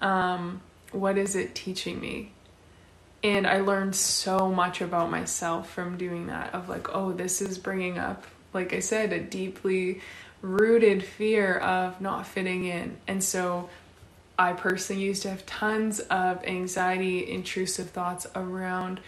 Um, 0.00 0.60
what 0.92 1.16
is 1.16 1.34
it 1.34 1.54
teaching 1.54 2.00
me? 2.00 2.32
And 3.24 3.46
I 3.46 3.60
learned 3.60 3.94
so 3.94 4.50
much 4.50 4.80
about 4.80 5.10
myself 5.10 5.70
from 5.70 5.96
doing 5.96 6.26
that 6.26 6.54
of 6.54 6.68
like, 6.68 6.94
oh, 6.94 7.12
this 7.12 7.40
is 7.40 7.56
bringing 7.56 7.98
up, 7.98 8.24
like 8.52 8.72
I 8.72 8.80
said, 8.80 9.12
a 9.12 9.20
deeply 9.20 10.00
rooted 10.42 11.02
fear 11.02 11.56
of 11.58 12.00
not 12.00 12.26
fitting 12.26 12.64
in. 12.64 12.96
And 13.06 13.22
so 13.24 13.70
I 14.38 14.52
personally 14.52 15.02
used 15.02 15.22
to 15.22 15.30
have 15.30 15.46
tons 15.46 16.00
of 16.00 16.44
anxiety, 16.44 17.30
intrusive 17.30 17.90
thoughts 17.90 18.26
around 18.34 19.00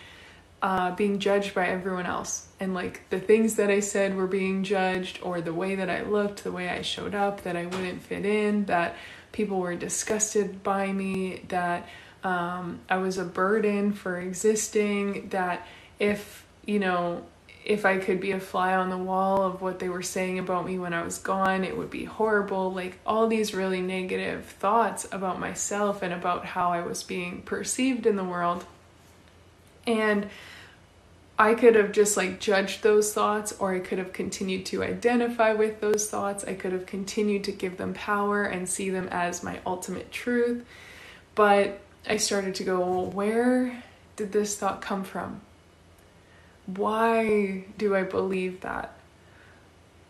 uh, 0.62 0.94
being 0.94 1.18
judged 1.18 1.54
by 1.54 1.66
everyone 1.66 2.06
else. 2.06 2.48
And 2.58 2.72
like 2.72 3.02
the 3.10 3.20
things 3.20 3.56
that 3.56 3.70
I 3.70 3.80
said 3.80 4.16
were 4.16 4.26
being 4.26 4.64
judged, 4.64 5.18
or 5.22 5.40
the 5.40 5.52
way 5.52 5.74
that 5.74 5.90
I 5.90 6.02
looked, 6.02 6.44
the 6.44 6.52
way 6.52 6.70
I 6.70 6.80
showed 6.80 7.14
up, 7.14 7.42
that 7.42 7.56
I 7.56 7.66
wouldn't 7.66 8.02
fit 8.02 8.24
in, 8.24 8.64
that 8.66 8.96
people 9.32 9.58
were 9.58 9.74
disgusted 9.74 10.62
by 10.62 10.90
me, 10.92 11.42
that 11.48 11.88
um, 12.22 12.80
I 12.88 12.96
was 12.96 13.18
a 13.18 13.24
burden 13.24 13.92
for 13.92 14.18
existing, 14.18 15.28
that 15.30 15.66
if, 15.98 16.46
you 16.64 16.78
know, 16.78 17.26
if 17.64 17.86
I 17.86 17.96
could 17.96 18.20
be 18.20 18.32
a 18.32 18.40
fly 18.40 18.74
on 18.74 18.90
the 18.90 18.98
wall 18.98 19.42
of 19.42 19.62
what 19.62 19.78
they 19.78 19.88
were 19.88 20.02
saying 20.02 20.38
about 20.38 20.66
me 20.66 20.78
when 20.78 20.92
I 20.92 21.02
was 21.02 21.18
gone, 21.18 21.64
it 21.64 21.76
would 21.76 21.90
be 21.90 22.04
horrible. 22.04 22.70
Like 22.70 22.98
all 23.06 23.26
these 23.26 23.54
really 23.54 23.80
negative 23.80 24.44
thoughts 24.44 25.06
about 25.10 25.40
myself 25.40 26.02
and 26.02 26.12
about 26.12 26.44
how 26.44 26.72
I 26.72 26.82
was 26.82 27.02
being 27.02 27.40
perceived 27.42 28.04
in 28.06 28.16
the 28.16 28.24
world. 28.24 28.66
And 29.86 30.28
I 31.38 31.54
could 31.54 31.74
have 31.74 31.92
just 31.92 32.18
like 32.18 32.38
judged 32.38 32.82
those 32.82 33.14
thoughts, 33.14 33.52
or 33.58 33.74
I 33.74 33.80
could 33.80 33.98
have 33.98 34.12
continued 34.12 34.66
to 34.66 34.84
identify 34.84 35.54
with 35.54 35.80
those 35.80 36.08
thoughts. 36.08 36.44
I 36.44 36.52
could 36.52 36.72
have 36.72 36.84
continued 36.84 37.44
to 37.44 37.52
give 37.52 37.78
them 37.78 37.94
power 37.94 38.44
and 38.44 38.68
see 38.68 38.90
them 38.90 39.08
as 39.10 39.42
my 39.42 39.58
ultimate 39.64 40.12
truth. 40.12 40.64
But 41.34 41.80
I 42.06 42.18
started 42.18 42.54
to 42.56 42.64
go, 42.64 42.78
well, 42.78 43.06
where 43.06 43.82
did 44.16 44.32
this 44.32 44.54
thought 44.56 44.82
come 44.82 45.02
from? 45.02 45.40
Why 46.66 47.64
do 47.78 47.94
I 47.94 48.02
believe 48.02 48.60
that? 48.62 48.94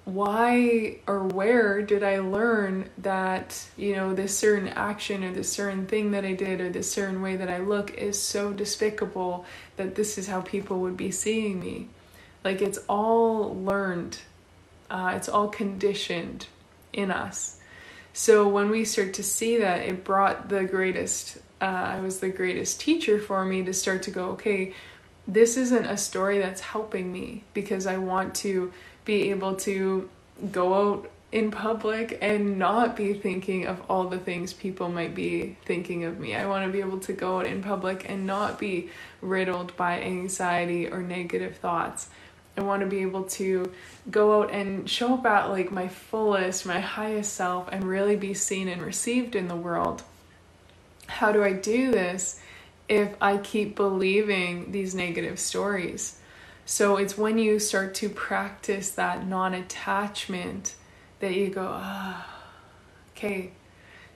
why 0.05 0.99
or 1.07 1.25
where 1.25 1.81
did 1.81 2.03
I 2.03 2.19
learn 2.19 2.91
that, 2.99 3.67
you 3.77 3.97
know, 3.97 4.15
this 4.15 4.37
certain 4.37 4.69
action 4.69 5.25
or 5.25 5.33
this 5.33 5.51
certain 5.51 5.87
thing 5.87 6.11
that 6.11 6.25
I 6.25 6.35
did 6.35 6.61
or 6.61 6.69
this 6.69 6.93
certain 6.93 7.23
way 7.23 7.37
that 7.37 7.49
I 7.49 7.59
look 7.59 7.95
is 7.95 8.21
so 8.21 8.53
despicable 8.53 9.47
that 9.77 9.95
this 9.95 10.19
is 10.19 10.29
how 10.29 10.43
people 10.43 10.81
would 10.81 10.97
be 10.97 11.11
seeing 11.11 11.59
me? 11.59 11.89
Like 12.45 12.61
it's 12.61 12.79
all 12.87 13.57
learned, 13.57 14.19
uh, 14.91 15.15
it's 15.17 15.29
all 15.31 15.49
conditioned 15.49 16.49
in 16.93 17.11
us. 17.11 17.59
So 18.13 18.47
when 18.47 18.69
we 18.69 18.85
start 18.85 19.15
to 19.15 19.23
see 19.23 19.57
that, 19.59 19.81
it 19.81 20.05
brought 20.05 20.51
the 20.51 20.65
greatest, 20.65 21.39
uh, 21.63 21.65
I 21.65 22.01
was 22.01 22.21
the 22.21 22.29
greatest 22.29 22.79
teacher 22.79 23.19
for 23.19 23.43
me 23.47 23.65
to 23.65 23.73
start 23.73 24.03
to 24.03 24.11
go, 24.11 24.27
okay, 24.33 24.75
this 25.27 25.57
isn't 25.57 25.87
a 25.87 25.97
story 25.97 26.39
that's 26.39 26.61
helping 26.61 27.13
me 27.13 27.45
because 27.55 27.87
I 27.87 27.97
want 27.97 28.35
to 28.37 28.73
be 29.05 29.31
able 29.31 29.57
to 29.57 30.09
go 30.51 30.75
out 30.75 31.11
in 31.33 31.51
public 31.51 32.17
and 32.23 32.59
not 32.59 32.97
be 32.97 33.13
thinking 33.13 33.67
of 33.67 33.83
all 33.89 34.05
the 34.05 34.19
things 34.19 34.53
people 34.53 34.89
might 34.89 35.15
be 35.15 35.57
thinking 35.65 36.05
of 36.05 36.21
me. 36.21 36.35
I 36.35 36.47
want 36.47 36.65
to 36.65 36.73
be 36.73 36.79
able 36.79 37.01
to 37.01 37.13
go 37.13 37.39
out 37.39 37.47
in 37.47 37.61
public 37.61 38.09
and 38.09 38.25
not 38.25 38.59
be 38.59 38.91
riddled 39.21 39.77
by 39.77 40.01
anxiety 40.01 40.87
or 40.87 41.03
negative 41.03 41.57
thoughts. 41.57 42.09
I 42.57 42.63
want 42.63 42.83
to 42.83 42.87
be 42.87 43.03
able 43.03 43.25
to 43.25 43.73
go 44.11 44.41
out 44.41 44.53
and 44.53 44.89
show 44.89 45.15
up 45.15 45.27
at 45.27 45.47
like 45.47 45.73
my 45.73 45.89
fullest, 45.89 46.67
my 46.67 46.79
highest 46.79 47.35
self 47.35 47.69
and 47.73 47.83
really 47.83 48.15
be 48.15 48.33
seen 48.33 48.69
and 48.69 48.81
received 48.81 49.35
in 49.35 49.49
the 49.49 49.57
world. 49.57 50.05
How 51.09 51.33
do 51.33 51.43
I 51.43 51.53
do 51.53 51.91
this 51.91 52.41
if 52.89 53.15
I 53.21 53.39
keep 53.39 53.77
believing 53.77 54.73
these 54.73 54.95
negative 54.95 55.39
stories? 55.39 56.19
So 56.67 56.97
it's 56.97 57.19
when 57.19 57.39
you 57.39 57.59
start 57.59 57.95
to 57.97 58.09
practice 58.09 58.91
that 58.93 59.27
non 59.27 59.55
attachment 59.55 60.75
that 61.21 61.35
you 61.35 61.49
go, 61.49 61.69
ah, 61.71 62.27
okay, 63.13 63.53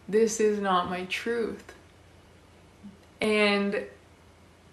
this 0.09 0.41
is 0.41 0.59
not 0.59 0.89
my 0.89 1.05
truth. 1.05 1.75
And 3.21 3.85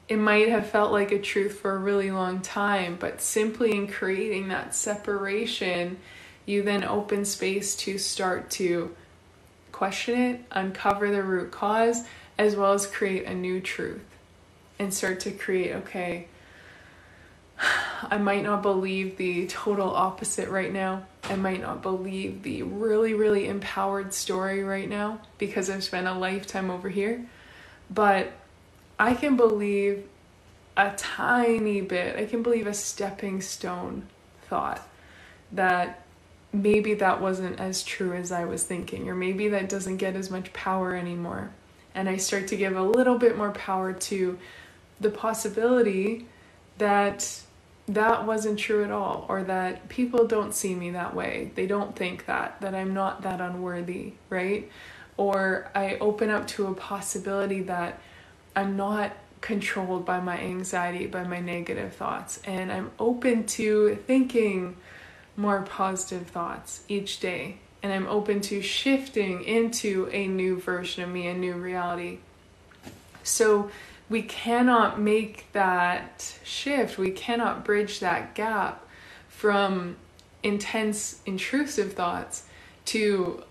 it 0.08 0.18
might 0.18 0.50
have 0.50 0.70
felt 0.70 0.92
like 0.92 1.12
a 1.12 1.20
truth 1.20 1.60
for 1.60 1.74
a 1.76 1.80
really 1.80 2.12
long 2.12 2.42
time, 2.42 2.96
but 3.00 3.22
simply 3.22 3.72
in 3.72 3.88
creating 3.88 4.50
that 4.50 4.76
separation, 4.76 5.98
you 6.46 6.62
then 6.62 6.84
open 6.84 7.26
space 7.26 7.76
to 7.76 7.98
start 7.98 8.52
to 8.52 8.96
question 9.72 10.20
it, 10.20 10.42
uncover 10.52 11.12
the 11.12 11.24
root 11.24 11.52
cause, 11.52 12.04
as 12.38 12.56
well 12.56 12.74
as 12.74 12.86
create 12.86 13.26
a 13.26 13.34
new 13.34 13.62
truth 13.62 14.06
and 14.78 14.94
start 14.94 15.20
to 15.22 15.32
create, 15.32 15.74
okay, 15.74 16.28
I 17.58 18.18
might 18.18 18.44
not 18.44 18.62
believe 18.62 19.18
the 19.18 19.48
total 19.48 19.90
opposite 19.90 20.50
right 20.50 20.72
now. 20.72 21.06
I 21.24 21.36
might 21.36 21.62
not 21.62 21.82
believe 21.82 22.44
the 22.44 22.64
really, 22.64 23.14
really 23.14 23.48
empowered 23.48 24.14
story 24.14 24.64
right 24.64 24.90
now 24.90 25.22
because 25.38 25.70
I've 25.70 25.84
spent 25.84 26.08
a 26.08 26.14
lifetime 26.14 26.70
over 26.70 26.90
here. 26.90 27.26
But 27.90 28.34
I 29.00 29.14
can 29.14 29.38
believe 29.38 30.04
a 30.76 30.94
tiny 30.98 31.82
bit, 31.82 32.18
I 32.18 32.26
can 32.26 32.44
believe 32.44 32.68
a 32.68 32.74
stepping 32.74 33.42
stone 33.42 34.08
thought 34.50 34.86
that 35.52 36.04
maybe 36.52 36.94
that 36.96 37.22
wasn't 37.22 37.60
as 37.60 37.84
true 37.84 38.14
as 38.14 38.32
I 38.32 38.46
was 38.46 38.64
thinking, 38.64 39.10
or 39.10 39.16
maybe 39.16 39.48
that 39.50 39.70
doesn't 39.70 39.98
get 39.98 40.16
as 40.16 40.30
much 40.30 40.52
power 40.54 40.94
anymore. 40.96 41.52
And 41.96 42.08
I 42.08 42.18
start 42.18 42.48
to 42.50 42.56
give 42.56 42.76
a 42.76 42.84
little 42.84 43.18
bit 43.18 43.38
more 43.38 43.52
power 43.52 43.94
to 43.94 44.38
the 45.00 45.10
possibility 45.10 46.28
that 46.78 47.42
that 47.88 48.26
wasn't 48.26 48.58
true 48.58 48.84
at 48.84 48.92
all 48.92 49.26
or 49.30 49.44
that 49.44 49.88
people 49.90 50.26
don't 50.26 50.54
see 50.54 50.74
me 50.74 50.92
that 50.92 51.16
way. 51.16 51.52
They 51.56 51.68
don't 51.68 51.96
think 51.96 52.26
that 52.26 52.60
that 52.62 52.74
i'm 52.74 52.94
not 52.94 53.22
that 53.22 53.42
unworthy 53.42 54.14
right? 54.30 54.70
Or 55.18 55.72
i 55.76 55.96
open 55.98 56.30
up 56.30 56.48
to 56.50 56.68
a 56.68 56.74
possibility 56.74 57.62
that 57.64 58.02
i'm 58.56 58.76
not 58.76 59.14
controlled 59.42 60.06
by 60.06 60.20
my 60.20 60.40
anxiety 60.40 61.06
by 61.06 61.24
my 61.24 61.40
negative 61.40 61.94
thoughts 61.94 62.40
and 62.46 62.72
i'm 62.72 62.90
open 62.98 63.46
to 63.46 63.96
thinking 64.08 64.76
more 65.38 65.62
positive 65.62 66.28
thoughts 66.28 66.82
each 66.88 67.20
day 67.20 67.60
and 67.86 67.94
i'm 67.94 68.08
open 68.08 68.42
to 68.42 68.62
shifting 68.62 69.44
into 69.44 70.10
a 70.12 70.28
new 70.28 70.60
version 70.60 71.04
of 71.04 71.10
me 71.10 71.28
a 71.28 71.34
new 71.34 71.54
reality 71.54 72.18
so 73.26 73.72
we 74.08 74.22
cannot 74.22 75.00
make 75.00 75.52
that 75.54 76.38
shift, 76.44 76.98
we 76.98 77.10
cannot 77.10 77.66
bridge 77.66 78.00
that 78.00 78.36
gap 78.36 78.86
from 79.28 79.98
intense 80.44 81.22
intrusive 81.26 81.94
thoughts 81.94 82.44
to 82.86 83.44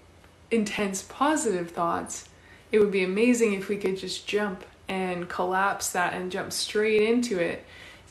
intense 0.53 1.03
positive 1.03 1.73
thoughts, 1.73 2.29
it 2.71 2.79
would 2.79 2.93
be 2.93 3.03
amazing 3.03 3.55
if 3.55 3.69
we 3.69 3.76
could 3.76 3.97
just 3.97 4.29
jump 4.29 4.64
and 4.88 5.29
collapse 5.29 5.91
that 5.91 6.12
and 6.12 6.31
jump 6.31 6.53
straight 6.53 7.03
into 7.03 7.41
it. 7.41 7.64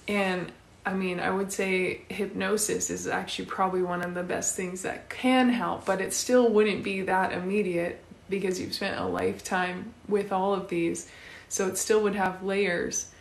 And 0.08 0.52
I 0.86 0.94
mean, 0.94 1.20
I 1.20 1.30
would 1.30 1.52
say 1.52 2.02
hypnosis 2.10 2.90
is 2.90 3.08
actually 3.08 3.46
probably 3.46 3.82
one 3.82 4.02
of 4.02 4.14
the 4.14 4.24
best 4.24 4.56
things 4.56 4.82
that 4.82 5.10
can 5.10 5.50
help, 5.50 5.86
but 5.86 6.02
it 6.02 6.14
still 6.14 6.50
wouldn't 6.50 6.84
be 6.84 7.02
that 7.02 7.32
immediate 7.32 8.04
because 8.30 8.60
you've 8.60 8.74
spent 8.74 9.00
a 9.00 9.06
lifetime 9.06 9.94
with 10.10 10.34
all 10.34 10.54
of 10.54 10.68
these. 10.68 11.10
So 11.48 11.68
it 11.68 11.78
still 11.78 12.04
would 12.04 12.16
have 12.16 12.44
layers. 12.44 13.12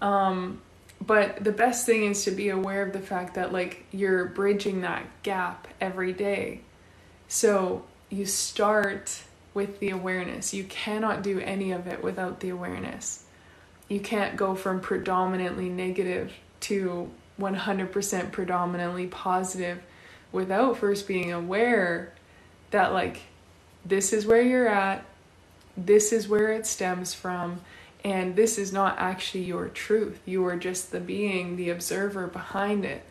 Um, 0.00 0.62
but 1.04 1.44
the 1.44 1.52
best 1.52 1.84
thing 1.84 2.04
is 2.04 2.24
to 2.24 2.30
be 2.30 2.48
aware 2.48 2.82
of 2.82 2.92
the 2.92 3.00
fact 3.00 3.34
that 3.34 3.52
like 3.52 3.84
you're 3.90 4.26
bridging 4.26 4.80
that 4.80 5.04
gap 5.22 5.68
every 5.80 6.12
day. 6.12 6.60
So 7.28 7.84
you 8.08 8.24
start 8.24 9.22
with 9.52 9.78
the 9.80 9.90
awareness. 9.90 10.54
You 10.54 10.64
cannot 10.64 11.22
do 11.22 11.38
any 11.40 11.72
of 11.72 11.86
it 11.86 12.02
without 12.02 12.40
the 12.40 12.48
awareness. 12.48 13.24
You 13.88 14.00
can't 14.00 14.36
go 14.36 14.54
from 14.54 14.80
predominantly 14.80 15.68
negative 15.68 16.32
to 16.64 17.10
100% 17.40 18.32
predominantly 18.32 19.06
positive 19.06 19.80
without 20.32 20.78
first 20.78 21.06
being 21.06 21.32
aware 21.32 22.12
that 22.70 22.92
like 22.92 23.20
this 23.84 24.12
is 24.12 24.26
where 24.26 24.42
you're 24.42 24.68
at, 24.68 25.04
this 25.76 26.12
is 26.12 26.28
where 26.28 26.52
it 26.52 26.66
stems 26.66 27.14
from, 27.14 27.60
and 28.04 28.36
this 28.36 28.58
is 28.58 28.72
not 28.72 28.96
actually 28.98 29.44
your 29.44 29.68
truth. 29.68 30.20
You 30.24 30.44
are 30.46 30.56
just 30.56 30.90
the 30.90 31.00
being, 31.00 31.56
the 31.56 31.70
observer 31.70 32.26
behind 32.26 32.84
it. 32.84 33.02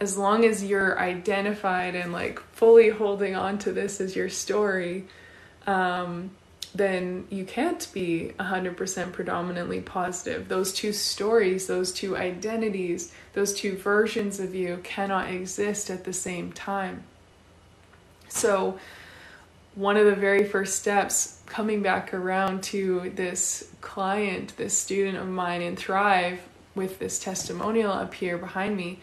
As 0.00 0.16
long 0.16 0.44
as 0.44 0.62
you're 0.62 0.98
identified 0.98 1.94
and 1.94 2.12
like 2.12 2.38
fully 2.52 2.90
holding 2.90 3.34
on 3.34 3.58
to 3.58 3.72
this 3.72 4.00
as 4.00 4.14
your 4.14 4.28
story, 4.28 5.06
um, 5.66 6.30
then 6.74 7.26
you 7.30 7.44
can't 7.44 7.88
be 7.92 8.32
100% 8.38 9.12
predominantly 9.12 9.80
positive. 9.80 10.48
Those 10.48 10.72
two 10.72 10.92
stories, 10.92 11.66
those 11.66 11.92
two 11.92 12.16
identities, 12.16 13.12
those 13.32 13.54
two 13.54 13.76
versions 13.76 14.38
of 14.40 14.54
you 14.54 14.80
cannot 14.82 15.30
exist 15.30 15.90
at 15.90 16.04
the 16.04 16.12
same 16.12 16.52
time. 16.52 17.04
So, 18.28 18.78
one 19.74 19.96
of 19.96 20.06
the 20.06 20.16
very 20.16 20.44
first 20.44 20.80
steps 20.80 21.40
coming 21.46 21.82
back 21.82 22.12
around 22.12 22.62
to 22.64 23.10
this 23.14 23.70
client, 23.80 24.56
this 24.56 24.76
student 24.76 25.16
of 25.16 25.28
mine 25.28 25.62
in 25.62 25.76
Thrive 25.76 26.40
with 26.74 26.98
this 26.98 27.18
testimonial 27.18 27.92
up 27.92 28.12
here 28.12 28.38
behind 28.38 28.76
me, 28.76 28.98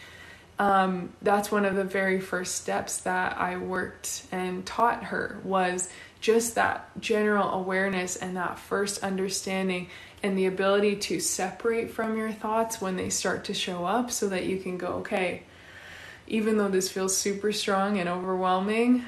um, 0.60 1.10
that's 1.22 1.52
one 1.52 1.66
of 1.66 1.76
the 1.76 1.84
very 1.84 2.20
first 2.20 2.56
steps 2.56 2.98
that 3.00 3.38
I 3.38 3.58
worked 3.58 4.24
and 4.32 4.66
taught 4.66 5.06
her 5.06 5.40
was 5.44 5.90
just 6.26 6.56
that 6.56 6.90
general 7.00 7.52
awareness 7.52 8.16
and 8.16 8.36
that 8.36 8.58
first 8.58 9.04
understanding 9.04 9.88
and 10.24 10.36
the 10.36 10.48
ability 10.48 10.96
to 10.96 11.20
separate 11.20 11.92
from 11.92 12.18
your 12.18 12.32
thoughts 12.32 12.82
when 12.82 12.96
they 12.96 13.12
start 13.12 13.44
to 13.44 13.54
show 13.54 13.86
up 13.86 14.10
so 14.10 14.28
that 14.30 14.48
you 14.48 14.58
can 14.58 14.76
go, 14.76 14.88
okay, 14.88 15.44
even 16.26 16.58
though 16.58 16.68
this 16.68 16.90
feels 16.90 17.16
super 17.16 17.52
strong 17.52 18.00
and 18.00 18.10
overwhelming, 18.10 19.06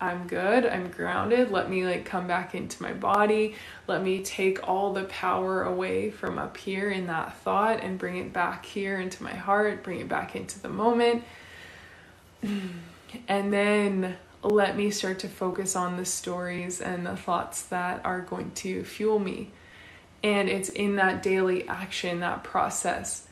I'm 0.00 0.26
good, 0.26 0.64
I'm 0.64 0.88
grounded. 0.88 1.50
Let 1.50 1.68
me 1.68 1.84
like 1.84 2.06
come 2.06 2.26
back 2.26 2.54
into 2.54 2.82
my 2.82 2.94
body. 2.94 3.54
Let 3.86 4.02
me 4.02 4.22
take 4.22 4.66
all 4.66 4.94
the 4.94 5.04
power 5.04 5.64
away 5.64 6.10
from 6.10 6.38
up 6.38 6.56
here 6.56 6.90
in 6.90 7.08
that 7.08 7.36
thought 7.40 7.82
and 7.82 7.98
bring 7.98 8.16
it 8.16 8.32
back 8.32 8.64
here 8.64 8.98
into 8.98 9.22
my 9.22 9.34
heart, 9.34 9.84
bring 9.84 10.00
it 10.00 10.08
back 10.08 10.34
into 10.34 10.60
the 10.60 10.70
moment. 10.70 11.24
And 13.26 13.52
then 13.52 14.16
let 14.42 14.76
me 14.76 14.90
start 14.90 15.18
to 15.20 15.28
focus 15.28 15.76
on 15.76 15.96
the 15.96 16.04
stories 16.04 16.80
and 16.80 17.06
the 17.06 17.16
thoughts 17.16 17.62
that 17.64 18.00
are 18.04 18.20
going 18.20 18.52
to 18.52 18.84
fuel 18.84 19.18
me. 19.18 19.50
And 20.22 20.48
it's 20.48 20.68
in 20.68 20.96
that 20.96 21.22
daily 21.22 21.66
action, 21.68 22.20
that 22.20 22.44
process, 22.44 23.26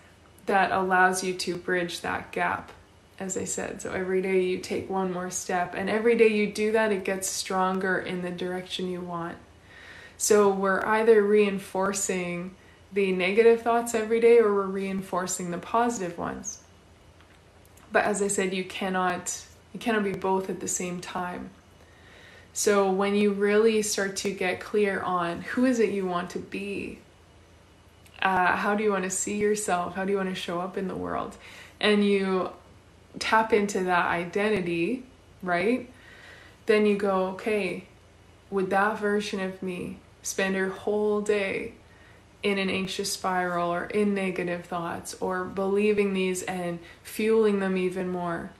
that 0.46 0.72
allows 0.72 1.22
you 1.22 1.35
to 1.35 1.56
bridge 1.56 2.00
that 2.00 2.32
gap 2.32 2.72
as 3.20 3.37
I 3.37 3.44
said. 3.44 3.82
So 3.82 3.92
every 3.92 4.22
day 4.22 4.44
you 4.44 4.59
take 4.59 4.88
one 4.88 5.12
more 5.12 5.30
step, 5.30 5.74
and 5.74 5.90
every 5.90 6.16
day 6.16 6.28
you 6.28 6.52
do 6.52 6.72
that, 6.72 6.92
it 6.92 7.04
gets 7.04 7.28
stronger 7.28 7.98
in 7.98 8.22
the 8.22 8.30
direction 8.30 8.88
you 8.88 9.00
want. 9.00 9.37
So 10.16 10.48
we're 10.48 10.85
either 10.85 11.22
reinforcing 11.22 12.54
the 12.92 13.12
negative 13.12 13.62
thoughts 13.62 13.94
every 13.94 14.20
day 14.20 14.38
or 14.38 14.54
we're 14.54 14.66
reinforcing 14.66 15.50
the 15.50 15.59
positive 15.59 16.16
ones. 16.16 16.61
But 17.92 18.04
as 18.04 18.22
I 18.22 18.28
said, 18.28 18.54
you 18.54 18.64
cannot 18.64 19.44
you 19.78 19.84
cannot 19.84 20.02
be 20.02 20.12
both 20.12 20.50
at 20.50 20.58
the 20.58 20.66
same 20.66 21.00
time. 21.00 21.50
So 22.52 22.90
when 22.90 23.14
you 23.14 23.32
really 23.32 23.80
start 23.82 24.16
to 24.16 24.32
get 24.32 24.58
clear 24.58 25.00
on 25.00 25.42
who 25.42 25.66
is 25.66 25.78
it 25.78 25.90
you 25.90 26.04
want 26.04 26.30
to 26.30 26.40
be, 26.40 26.98
uh, 28.20 28.56
how 28.56 28.74
do 28.74 28.82
you 28.82 28.90
want 28.90 29.04
to 29.04 29.10
see 29.10 29.36
yourself, 29.36 29.94
how 29.94 30.04
do 30.04 30.10
you 30.10 30.16
want 30.16 30.30
to 30.30 30.34
show 30.34 30.58
up 30.58 30.76
in 30.76 30.88
the 30.88 30.96
world, 30.96 31.36
and 31.78 32.04
you 32.04 32.50
tap 33.20 33.52
into 33.52 33.84
that 33.84 34.06
identity, 34.06 35.04
right? 35.44 35.88
Then 36.66 36.84
you 36.84 36.96
go, 36.96 37.26
okay, 37.34 37.84
would 38.50 38.70
that 38.70 38.98
version 38.98 39.38
of 39.38 39.62
me 39.62 39.98
spend 40.24 40.56
her 40.56 40.70
whole 40.70 41.20
day 41.20 41.74
in 42.42 42.58
an 42.58 42.68
anxious 42.68 43.12
spiral 43.12 43.72
or 43.72 43.84
in 43.84 44.12
negative 44.12 44.64
thoughts 44.64 45.14
or 45.20 45.44
believing 45.44 46.14
these 46.14 46.42
and 46.42 46.80
fueling 47.04 47.60
them 47.60 47.76
even 47.76 48.08
more? 48.08 48.50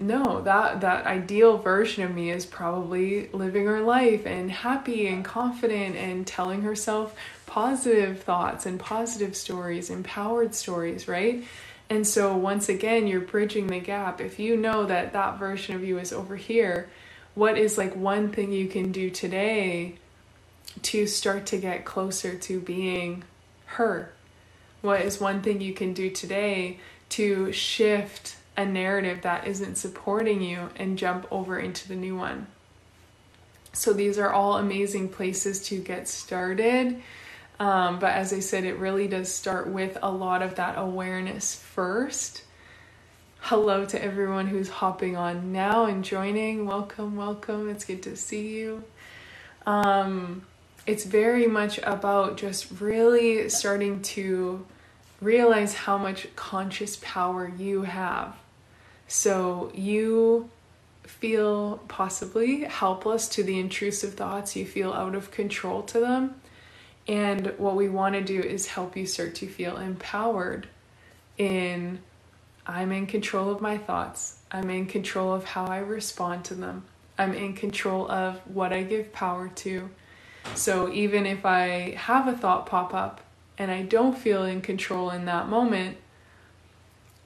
No, 0.00 0.40
that 0.42 0.80
that 0.80 1.06
ideal 1.06 1.56
version 1.58 2.02
of 2.02 2.14
me 2.14 2.30
is 2.30 2.46
probably 2.46 3.28
living 3.28 3.66
her 3.66 3.80
life 3.80 4.26
and 4.26 4.50
happy 4.50 5.06
and 5.06 5.24
confident 5.24 5.94
and 5.96 6.26
telling 6.26 6.62
herself 6.62 7.14
positive 7.46 8.20
thoughts 8.22 8.66
and 8.66 8.80
positive 8.80 9.36
stories, 9.36 9.90
empowered 9.90 10.54
stories, 10.54 11.06
right? 11.06 11.44
And 11.88 12.06
so, 12.06 12.36
once 12.36 12.68
again, 12.68 13.06
you're 13.06 13.20
bridging 13.20 13.68
the 13.68 13.78
gap. 13.78 14.20
If 14.20 14.38
you 14.38 14.56
know 14.56 14.84
that 14.86 15.12
that 15.12 15.38
version 15.38 15.76
of 15.76 15.84
you 15.84 15.98
is 15.98 16.12
over 16.12 16.36
here, 16.36 16.88
what 17.34 17.56
is 17.56 17.78
like 17.78 17.94
one 17.94 18.32
thing 18.32 18.52
you 18.52 18.66
can 18.68 18.90
do 18.90 19.10
today 19.10 19.96
to 20.82 21.06
start 21.06 21.46
to 21.46 21.58
get 21.58 21.84
closer 21.84 22.34
to 22.36 22.60
being 22.60 23.22
her? 23.66 24.12
What 24.80 25.02
is 25.02 25.20
one 25.20 25.40
thing 25.42 25.60
you 25.60 25.72
can 25.72 25.92
do 25.92 26.10
today 26.10 26.78
to 27.10 27.52
shift 27.52 28.36
a 28.56 28.64
narrative 28.64 29.22
that 29.22 29.46
isn't 29.46 29.76
supporting 29.76 30.42
you 30.42 30.70
and 30.76 30.98
jump 30.98 31.26
over 31.30 31.58
into 31.58 31.88
the 31.88 31.96
new 31.96 32.16
one? 32.16 32.46
So, 33.72 33.92
these 33.92 34.18
are 34.18 34.32
all 34.32 34.56
amazing 34.56 35.08
places 35.08 35.66
to 35.68 35.78
get 35.78 36.06
started. 36.06 37.02
Um, 37.58 37.98
but 37.98 38.14
as 38.14 38.32
I 38.32 38.40
said, 38.40 38.64
it 38.64 38.78
really 38.78 39.08
does 39.08 39.32
start 39.32 39.68
with 39.68 39.96
a 40.02 40.10
lot 40.10 40.42
of 40.42 40.56
that 40.56 40.78
awareness 40.78 41.54
first. 41.54 42.42
Hello 43.40 43.84
to 43.84 44.02
everyone 44.02 44.46
who's 44.46 44.68
hopping 44.68 45.16
on 45.16 45.52
now 45.52 45.84
and 45.84 46.04
joining. 46.04 46.66
Welcome, 46.66 47.16
welcome. 47.16 47.68
It's 47.68 47.84
good 47.84 48.02
to 48.04 48.16
see 48.16 48.56
you. 48.56 48.84
Um, 49.66 50.46
it's 50.86 51.04
very 51.04 51.46
much 51.46 51.78
about 51.78 52.36
just 52.36 52.80
really 52.80 53.48
starting 53.48 54.02
to 54.02 54.64
realize 55.20 55.74
how 55.74 55.98
much 55.98 56.34
conscious 56.36 56.96
power 57.00 57.52
you 57.56 57.82
have. 57.82 58.36
So 59.06 59.70
you 59.74 60.50
feel 61.02 61.78
possibly 61.88 62.64
helpless 62.64 63.28
to 63.28 63.42
the 63.42 63.58
intrusive 63.58 64.14
thoughts, 64.14 64.56
you 64.56 64.64
feel 64.64 64.92
out 64.92 65.14
of 65.14 65.30
control 65.30 65.82
to 65.82 66.00
them 66.00 66.34
and 67.06 67.52
what 67.58 67.76
we 67.76 67.88
want 67.88 68.14
to 68.14 68.22
do 68.22 68.40
is 68.40 68.66
help 68.66 68.96
you 68.96 69.06
start 69.06 69.34
to 69.36 69.46
feel 69.46 69.76
empowered 69.76 70.68
in 71.36 72.00
I'm 72.66 72.92
in 72.92 73.06
control 73.06 73.50
of 73.50 73.60
my 73.60 73.76
thoughts. 73.76 74.38
I'm 74.50 74.70
in 74.70 74.86
control 74.86 75.34
of 75.34 75.44
how 75.44 75.66
I 75.66 75.78
respond 75.78 76.46
to 76.46 76.54
them. 76.54 76.84
I'm 77.18 77.34
in 77.34 77.52
control 77.52 78.10
of 78.10 78.38
what 78.46 78.72
I 78.72 78.82
give 78.82 79.12
power 79.12 79.48
to. 79.48 79.90
So 80.54 80.90
even 80.90 81.26
if 81.26 81.44
I 81.44 81.94
have 81.98 82.26
a 82.26 82.32
thought 82.32 82.64
pop 82.64 82.94
up 82.94 83.20
and 83.58 83.70
I 83.70 83.82
don't 83.82 84.16
feel 84.16 84.44
in 84.44 84.62
control 84.62 85.10
in 85.10 85.26
that 85.26 85.48
moment, 85.48 85.98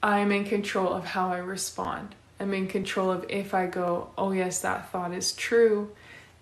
I'm 0.03 0.31
in 0.33 0.45
control 0.45 0.93
of 0.93 1.05
how 1.05 1.31
I 1.31 1.39
respond. 1.39 2.15
I'm 2.41 2.55
in 2.55 2.69
control 2.69 3.11
of 3.11 3.27
if 3.29 3.53
I 3.53 3.67
go, 3.67 4.11
oh, 4.17 4.33
yes, 4.33 4.61
that 4.61 4.91
thought 4.91 5.13
is 5.13 5.33
true 5.33 5.91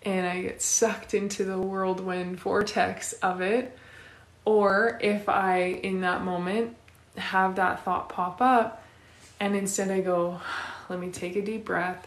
and 0.02 0.26
I 0.26 0.42
get 0.42 0.62
sucked 0.62 1.14
into 1.14 1.44
the 1.44 1.58
whirlwind 1.58 2.38
vortex 2.38 3.12
of 3.14 3.40
it, 3.40 3.76
or 4.44 5.00
if 5.02 5.28
I, 5.28 5.62
in 5.82 6.02
that 6.02 6.22
moment, 6.22 6.76
have 7.16 7.56
that 7.56 7.84
thought 7.84 8.08
pop 8.08 8.40
up, 8.40 8.84
and 9.40 9.56
instead 9.56 9.90
I 9.90 10.02
go, 10.02 10.40
let 10.88 11.00
me 11.00 11.10
take 11.10 11.34
a 11.34 11.42
deep 11.42 11.64
breath, 11.64 12.06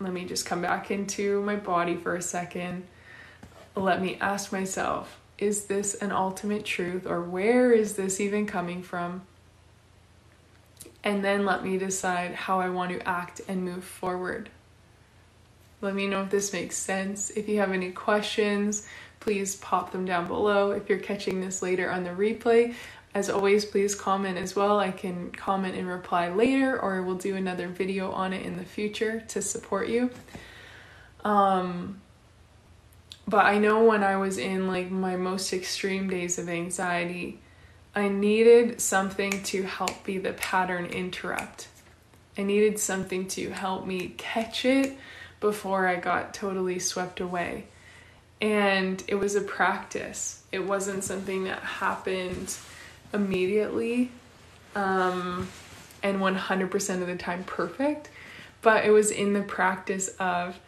let 0.00 0.14
me 0.14 0.24
just 0.24 0.46
come 0.46 0.62
back 0.62 0.90
into 0.90 1.42
my 1.42 1.56
body 1.56 1.94
for 1.94 2.16
a 2.16 2.22
second, 2.22 2.86
let 3.76 4.00
me 4.00 4.16
ask 4.18 4.50
myself, 4.50 5.20
is 5.36 5.66
this 5.66 5.94
an 5.96 6.10
ultimate 6.10 6.64
truth, 6.64 7.06
or 7.06 7.20
where 7.20 7.70
is 7.70 7.96
this 7.96 8.18
even 8.18 8.46
coming 8.46 8.82
from? 8.82 9.22
And 11.04 11.24
then 11.24 11.44
let 11.44 11.64
me 11.64 11.78
decide 11.78 12.34
how 12.34 12.60
I 12.60 12.68
want 12.68 12.92
to 12.92 13.08
act 13.08 13.40
and 13.48 13.64
move 13.64 13.84
forward. 13.84 14.50
Let 15.80 15.94
me 15.94 16.06
know 16.06 16.22
if 16.22 16.30
this 16.30 16.52
makes 16.52 16.76
sense. 16.76 17.30
If 17.30 17.48
you 17.48 17.58
have 17.58 17.72
any 17.72 17.90
questions, 17.90 18.86
please 19.18 19.56
pop 19.56 19.90
them 19.90 20.04
down 20.04 20.28
below. 20.28 20.70
If 20.70 20.88
you're 20.88 20.98
catching 20.98 21.40
this 21.40 21.60
later 21.60 21.90
on 21.90 22.04
the 22.04 22.10
replay, 22.10 22.74
as 23.14 23.28
always, 23.28 23.64
please 23.64 23.94
comment 23.94 24.38
as 24.38 24.56
well. 24.56 24.78
I 24.78 24.90
can 24.90 25.32
comment 25.32 25.76
and 25.76 25.86
reply 25.86 26.28
later, 26.30 26.80
or 26.80 27.02
we'll 27.02 27.16
do 27.16 27.36
another 27.36 27.68
video 27.68 28.10
on 28.12 28.32
it 28.32 28.46
in 28.46 28.56
the 28.56 28.64
future 28.64 29.22
to 29.28 29.42
support 29.42 29.88
you. 29.88 30.10
Um, 31.24 32.00
but 33.28 33.44
I 33.44 33.58
know 33.58 33.84
when 33.84 34.02
I 34.02 34.16
was 34.16 34.38
in 34.38 34.66
like 34.66 34.90
my 34.90 35.16
most 35.16 35.52
extreme 35.52 36.08
days 36.08 36.38
of 36.38 36.48
anxiety, 36.48 37.38
I 37.94 38.08
needed 38.08 38.80
something 38.80 39.42
to 39.44 39.64
help 39.64 40.04
be 40.04 40.18
the 40.18 40.32
pattern 40.32 40.86
interrupt. 40.86 41.68
I 42.38 42.42
needed 42.42 42.78
something 42.78 43.28
to 43.28 43.50
help 43.50 43.86
me 43.86 44.14
catch 44.16 44.64
it 44.64 44.96
before 45.40 45.86
I 45.86 45.96
got 45.96 46.32
totally 46.32 46.78
swept 46.78 47.20
away. 47.20 47.66
And 48.40 49.02
it 49.06 49.16
was 49.16 49.34
a 49.34 49.42
practice. 49.42 50.42
It 50.50 50.60
wasn't 50.60 51.04
something 51.04 51.44
that 51.44 51.60
happened 51.62 52.56
immediately 53.12 54.10
um, 54.74 55.48
and 56.02 56.18
100% 56.18 57.02
of 57.02 57.06
the 57.06 57.16
time 57.16 57.44
perfect, 57.44 58.08
but 58.62 58.84
it 58.86 58.90
was 58.90 59.10
in 59.10 59.34
the 59.34 59.42
practice 59.42 60.08
of 60.18 60.58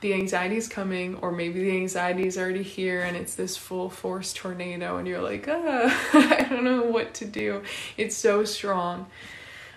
the 0.00 0.14
anxiety 0.14 0.56
is 0.56 0.68
coming, 0.68 1.16
or 1.16 1.32
maybe 1.32 1.60
the 1.62 1.76
anxiety 1.76 2.26
is 2.26 2.36
already 2.38 2.62
here 2.62 3.02
and 3.02 3.16
it's 3.16 3.34
this 3.34 3.56
full 3.56 3.90
force 3.90 4.32
tornado, 4.32 4.96
and 4.98 5.08
you're 5.08 5.22
like, 5.22 5.46
ah, 5.48 6.08
I 6.12 6.46
don't 6.48 6.64
know 6.64 6.82
what 6.82 7.14
to 7.14 7.24
do. 7.24 7.62
It's 7.96 8.16
so 8.16 8.44
strong. 8.44 9.06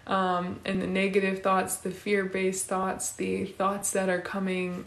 Um, 0.08 0.60
and 0.66 0.82
the 0.82 0.88
negative 0.88 1.44
thoughts, 1.44 1.78
the 1.78 1.92
fear 1.92 2.26
based 2.26 2.66
thoughts, 2.66 3.12
the 3.12 3.46
thoughts 3.46 3.92
that 3.92 4.10
are 4.10 4.22
coming 4.22 4.86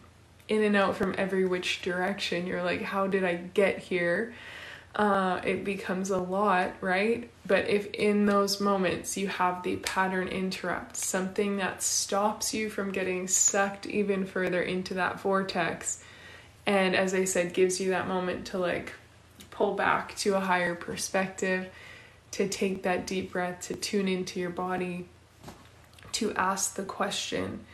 in 0.48 0.62
and 0.62 0.76
out 0.76 0.96
from 0.96 1.14
every 1.16 1.46
which 1.46 1.80
direction. 1.82 2.46
You're 2.46 2.62
like, 2.62 2.82
how 2.82 3.06
did 3.06 3.24
I 3.24 3.36
get 3.36 3.78
here? 3.78 4.34
Uh, 4.94 5.40
it 5.44 5.64
becomes 5.64 6.10
a 6.10 6.18
lot, 6.18 6.74
right? 6.80 7.30
But 7.46 7.68
if 7.68 7.86
in 7.94 8.26
those 8.26 8.60
moments 8.60 9.16
you 9.16 9.26
have 9.28 9.62
the 9.62 9.76
pattern 9.76 10.28
interrupt, 10.28 10.96
something 10.96 11.56
that 11.56 11.82
stops 11.82 12.52
you 12.52 12.68
from 12.68 12.92
getting 12.92 13.26
sucked 13.26 13.86
even 13.86 14.26
further 14.26 14.60
into 14.60 14.94
that 14.94 15.20
vortex, 15.20 16.02
and 16.66 16.94
as 16.94 17.14
I 17.14 17.24
said, 17.24 17.54
gives 17.54 17.80
you 17.80 17.90
that 17.90 18.06
moment 18.06 18.46
to 18.48 18.58
like 18.58 18.92
pull 19.50 19.74
back 19.74 20.14
to 20.16 20.34
a 20.34 20.40
higher 20.40 20.74
perspective, 20.74 21.68
to 22.32 22.48
take 22.48 22.82
that 22.82 23.06
deep 23.06 23.32
breath, 23.32 23.68
to 23.68 23.74
tune 23.74 24.08
into 24.08 24.40
your 24.40 24.50
body, 24.50 25.06
to 26.12 26.32
ask 26.34 26.74
the 26.74 26.84
question. 26.84 27.64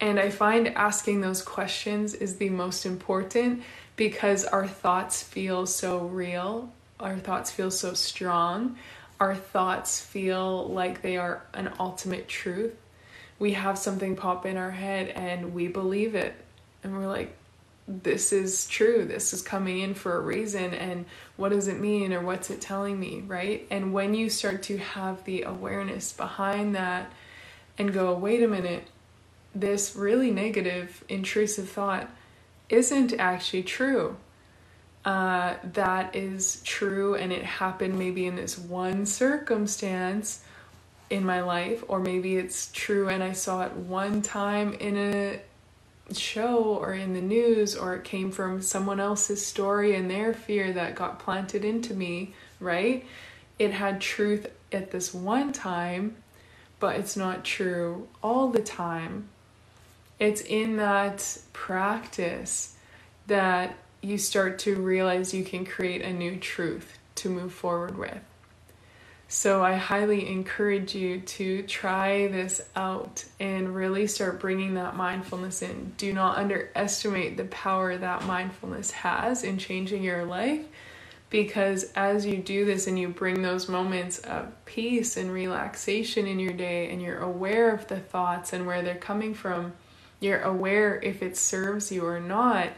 And 0.00 0.18
I 0.18 0.30
find 0.30 0.68
asking 0.68 1.20
those 1.20 1.42
questions 1.42 2.14
is 2.14 2.36
the 2.36 2.50
most 2.50 2.84
important 2.86 3.62
because 4.02 4.44
our 4.44 4.66
thoughts 4.66 5.22
feel 5.22 5.64
so 5.64 5.98
real, 6.00 6.72
our 6.98 7.16
thoughts 7.16 7.52
feel 7.52 7.70
so 7.70 7.94
strong, 7.94 8.76
our 9.20 9.32
thoughts 9.32 10.00
feel 10.04 10.66
like 10.66 11.02
they 11.02 11.16
are 11.16 11.44
an 11.54 11.70
ultimate 11.78 12.26
truth. 12.26 12.74
We 13.38 13.52
have 13.52 13.78
something 13.78 14.16
pop 14.16 14.44
in 14.44 14.56
our 14.56 14.72
head 14.72 15.10
and 15.10 15.54
we 15.54 15.68
believe 15.68 16.16
it, 16.16 16.34
and 16.82 16.98
we're 16.98 17.06
like, 17.06 17.36
this 17.86 18.32
is 18.32 18.66
true. 18.66 19.04
This 19.04 19.32
is 19.32 19.40
coming 19.40 19.78
in 19.78 19.94
for 19.94 20.16
a 20.16 20.20
reason. 20.20 20.74
And 20.74 21.04
what 21.36 21.50
does 21.50 21.68
it 21.68 21.78
mean 21.78 22.12
or 22.12 22.22
what's 22.22 22.50
it 22.50 22.60
telling 22.60 22.98
me, 22.98 23.22
right? 23.24 23.64
And 23.70 23.92
when 23.92 24.14
you 24.14 24.28
start 24.30 24.64
to 24.64 24.78
have 24.78 25.22
the 25.22 25.42
awareness 25.42 26.12
behind 26.12 26.74
that 26.74 27.12
and 27.78 27.94
go, 27.94 28.14
wait 28.14 28.42
a 28.42 28.48
minute, 28.48 28.88
this 29.54 29.94
really 29.94 30.32
negative, 30.32 31.04
intrusive 31.08 31.68
thought 31.68 32.10
isn't 32.72 33.12
actually 33.18 33.62
true. 33.62 34.16
Uh, 35.04 35.54
that 35.72 36.14
is 36.16 36.62
true, 36.64 37.14
and 37.14 37.32
it 37.32 37.44
happened 37.44 37.98
maybe 37.98 38.26
in 38.26 38.36
this 38.36 38.56
one 38.58 39.04
circumstance 39.04 40.42
in 41.10 41.24
my 41.24 41.42
life, 41.42 41.84
or 41.88 42.00
maybe 42.00 42.36
it's 42.36 42.70
true 42.72 43.08
and 43.08 43.22
I 43.22 43.32
saw 43.32 43.66
it 43.66 43.72
one 43.72 44.22
time 44.22 44.72
in 44.74 44.96
a 44.96 45.40
show 46.14 46.62
or 46.62 46.94
in 46.94 47.12
the 47.12 47.20
news, 47.20 47.76
or 47.76 47.94
it 47.94 48.04
came 48.04 48.30
from 48.30 48.62
someone 48.62 49.00
else's 49.00 49.44
story 49.44 49.94
and 49.94 50.10
their 50.10 50.32
fear 50.32 50.72
that 50.72 50.94
got 50.94 51.18
planted 51.18 51.64
into 51.64 51.92
me, 51.94 52.34
right? 52.60 53.04
It 53.58 53.72
had 53.72 54.00
truth 54.00 54.46
at 54.72 54.90
this 54.90 55.12
one 55.12 55.52
time, 55.52 56.16
but 56.80 56.96
it's 56.96 57.16
not 57.16 57.44
true 57.44 58.08
all 58.22 58.48
the 58.48 58.62
time. 58.62 59.28
It's 60.18 60.40
in 60.40 60.76
that 60.76 61.38
practice 61.52 62.76
that 63.26 63.76
you 64.00 64.18
start 64.18 64.58
to 64.60 64.76
realize 64.76 65.32
you 65.32 65.44
can 65.44 65.64
create 65.64 66.02
a 66.02 66.12
new 66.12 66.36
truth 66.36 66.98
to 67.16 67.28
move 67.28 67.52
forward 67.52 67.96
with. 67.96 68.18
So, 69.28 69.64
I 69.64 69.76
highly 69.76 70.28
encourage 70.28 70.94
you 70.94 71.20
to 71.20 71.62
try 71.62 72.26
this 72.26 72.60
out 72.76 73.24
and 73.40 73.74
really 73.74 74.06
start 74.06 74.38
bringing 74.40 74.74
that 74.74 74.94
mindfulness 74.94 75.62
in. 75.62 75.94
Do 75.96 76.12
not 76.12 76.36
underestimate 76.36 77.38
the 77.38 77.46
power 77.46 77.96
that 77.96 78.26
mindfulness 78.26 78.90
has 78.90 79.42
in 79.42 79.56
changing 79.56 80.02
your 80.02 80.26
life 80.26 80.66
because 81.32 81.90
as 81.96 82.26
you 82.26 82.36
do 82.36 82.66
this 82.66 82.86
and 82.86 82.98
you 82.98 83.08
bring 83.08 83.40
those 83.40 83.66
moments 83.66 84.18
of 84.18 84.52
peace 84.66 85.16
and 85.16 85.32
relaxation 85.32 86.26
in 86.26 86.38
your 86.38 86.52
day 86.52 86.90
and 86.90 87.00
you're 87.00 87.20
aware 87.20 87.74
of 87.74 87.88
the 87.88 87.98
thoughts 87.98 88.52
and 88.52 88.66
where 88.66 88.82
they're 88.82 88.94
coming 88.96 89.32
from, 89.32 89.72
you're 90.22 90.40
aware 90.40 91.00
if 91.02 91.22
it 91.22 91.36
serves 91.36 91.90
you 91.90 92.06
or 92.06 92.20
not, 92.20 92.68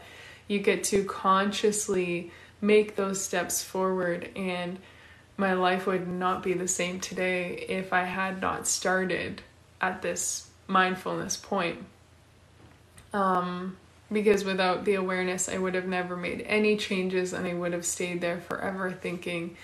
you 0.47 0.59
get 0.59 0.83
to 0.85 1.03
consciously 1.03 2.31
make 2.59 2.95
those 2.95 3.23
steps 3.23 3.63
forward. 3.63 4.29
And 4.35 4.79
my 5.37 5.53
life 5.53 5.85
would 5.85 6.07
not 6.07 6.41
be 6.41 6.53
the 6.53 6.67
same 6.67 6.99
today 6.99 7.65
if 7.69 7.93
I 7.93 8.03
had 8.03 8.41
not 8.41 8.67
started 8.67 9.41
at 9.79 10.01
this 10.01 10.49
mindfulness 10.67 11.37
point. 11.37 11.85
Um, 13.13 13.77
because 14.11 14.43
without 14.43 14.85
the 14.85 14.95
awareness, 14.95 15.47
I 15.47 15.57
would 15.57 15.75
have 15.75 15.87
never 15.87 16.17
made 16.17 16.41
any 16.47 16.77
changes 16.77 17.33
and 17.33 17.45
I 17.45 17.53
would 17.53 17.73
have 17.73 17.85
stayed 17.85 18.21
there 18.21 18.39
forever 18.39 18.91
thinking, 18.91 19.55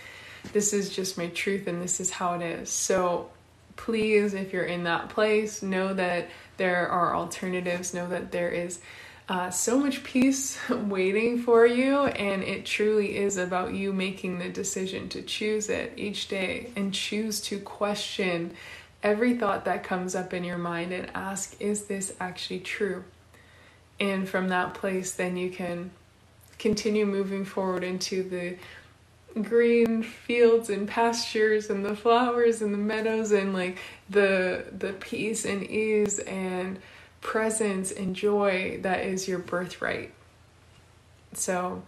this 0.53 0.73
is 0.73 0.89
just 0.89 1.17
my 1.17 1.27
truth 1.27 1.67
and 1.67 1.81
this 1.81 1.99
is 1.99 2.11
how 2.11 2.35
it 2.35 2.41
is. 2.41 2.69
So 2.69 3.29
please, 3.75 4.33
if 4.33 4.53
you're 4.53 4.63
in 4.63 4.83
that 4.83 5.09
place, 5.09 5.61
know 5.61 5.93
that 5.93 6.29
there 6.61 6.87
are 6.87 7.15
alternatives, 7.15 7.91
know 7.91 8.07
that 8.07 8.31
there 8.31 8.49
is 8.51 8.79
uh, 9.27 9.49
so 9.49 9.79
much 9.79 10.03
peace 10.03 10.59
waiting 10.69 11.39
for 11.39 11.65
you, 11.65 12.05
and 12.05 12.43
it 12.43 12.67
truly 12.67 13.17
is 13.17 13.37
about 13.37 13.73
you 13.73 13.91
making 13.91 14.37
the 14.37 14.47
decision 14.47 15.09
to 15.09 15.23
choose 15.23 15.69
it 15.69 15.91
each 15.97 16.27
day 16.27 16.69
and 16.75 16.93
choose 16.93 17.41
to 17.41 17.57
question 17.57 18.53
every 19.01 19.35
thought 19.35 19.65
that 19.65 19.83
comes 19.83 20.13
up 20.13 20.35
in 20.35 20.43
your 20.43 20.59
mind 20.59 20.93
and 20.93 21.09
ask, 21.15 21.59
Is 21.59 21.85
this 21.85 22.13
actually 22.19 22.59
true? 22.59 23.05
And 23.99 24.29
from 24.29 24.49
that 24.49 24.75
place, 24.75 25.13
then 25.13 25.37
you 25.37 25.49
can 25.49 25.89
continue 26.59 27.07
moving 27.07 27.43
forward 27.43 27.83
into 27.83 28.21
the 28.21 28.55
green 29.41 30.03
fields 30.03 30.69
and 30.69 30.87
pastures 30.87 31.69
and 31.69 31.85
the 31.85 31.95
flowers 31.95 32.61
and 32.61 32.73
the 32.73 32.77
meadows 32.77 33.31
and 33.31 33.53
like 33.53 33.77
the 34.09 34.65
the 34.77 34.93
peace 34.93 35.45
and 35.45 35.63
ease 35.69 36.19
and 36.19 36.79
presence 37.21 37.91
and 37.91 38.15
joy 38.15 38.79
that 38.81 39.05
is 39.05 39.27
your 39.27 39.39
birthright. 39.39 40.13
So 41.33 41.83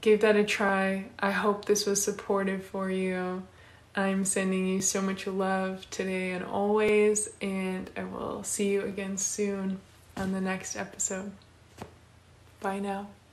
give 0.00 0.20
that 0.20 0.36
a 0.36 0.44
try. 0.44 1.06
I 1.18 1.30
hope 1.30 1.64
this 1.64 1.86
was 1.86 2.02
supportive 2.02 2.64
for 2.64 2.90
you. 2.90 3.42
I'm 3.96 4.24
sending 4.24 4.66
you 4.66 4.80
so 4.80 5.02
much 5.02 5.26
love 5.26 5.88
today 5.90 6.30
and 6.30 6.44
always, 6.44 7.28
and 7.40 7.90
I 7.96 8.04
will 8.04 8.44
see 8.44 8.70
you 8.70 8.82
again 8.82 9.16
soon 9.16 9.80
on 10.16 10.32
the 10.32 10.40
next 10.40 10.76
episode. 10.76 11.32
Bye 12.60 12.78
now. 12.78 13.08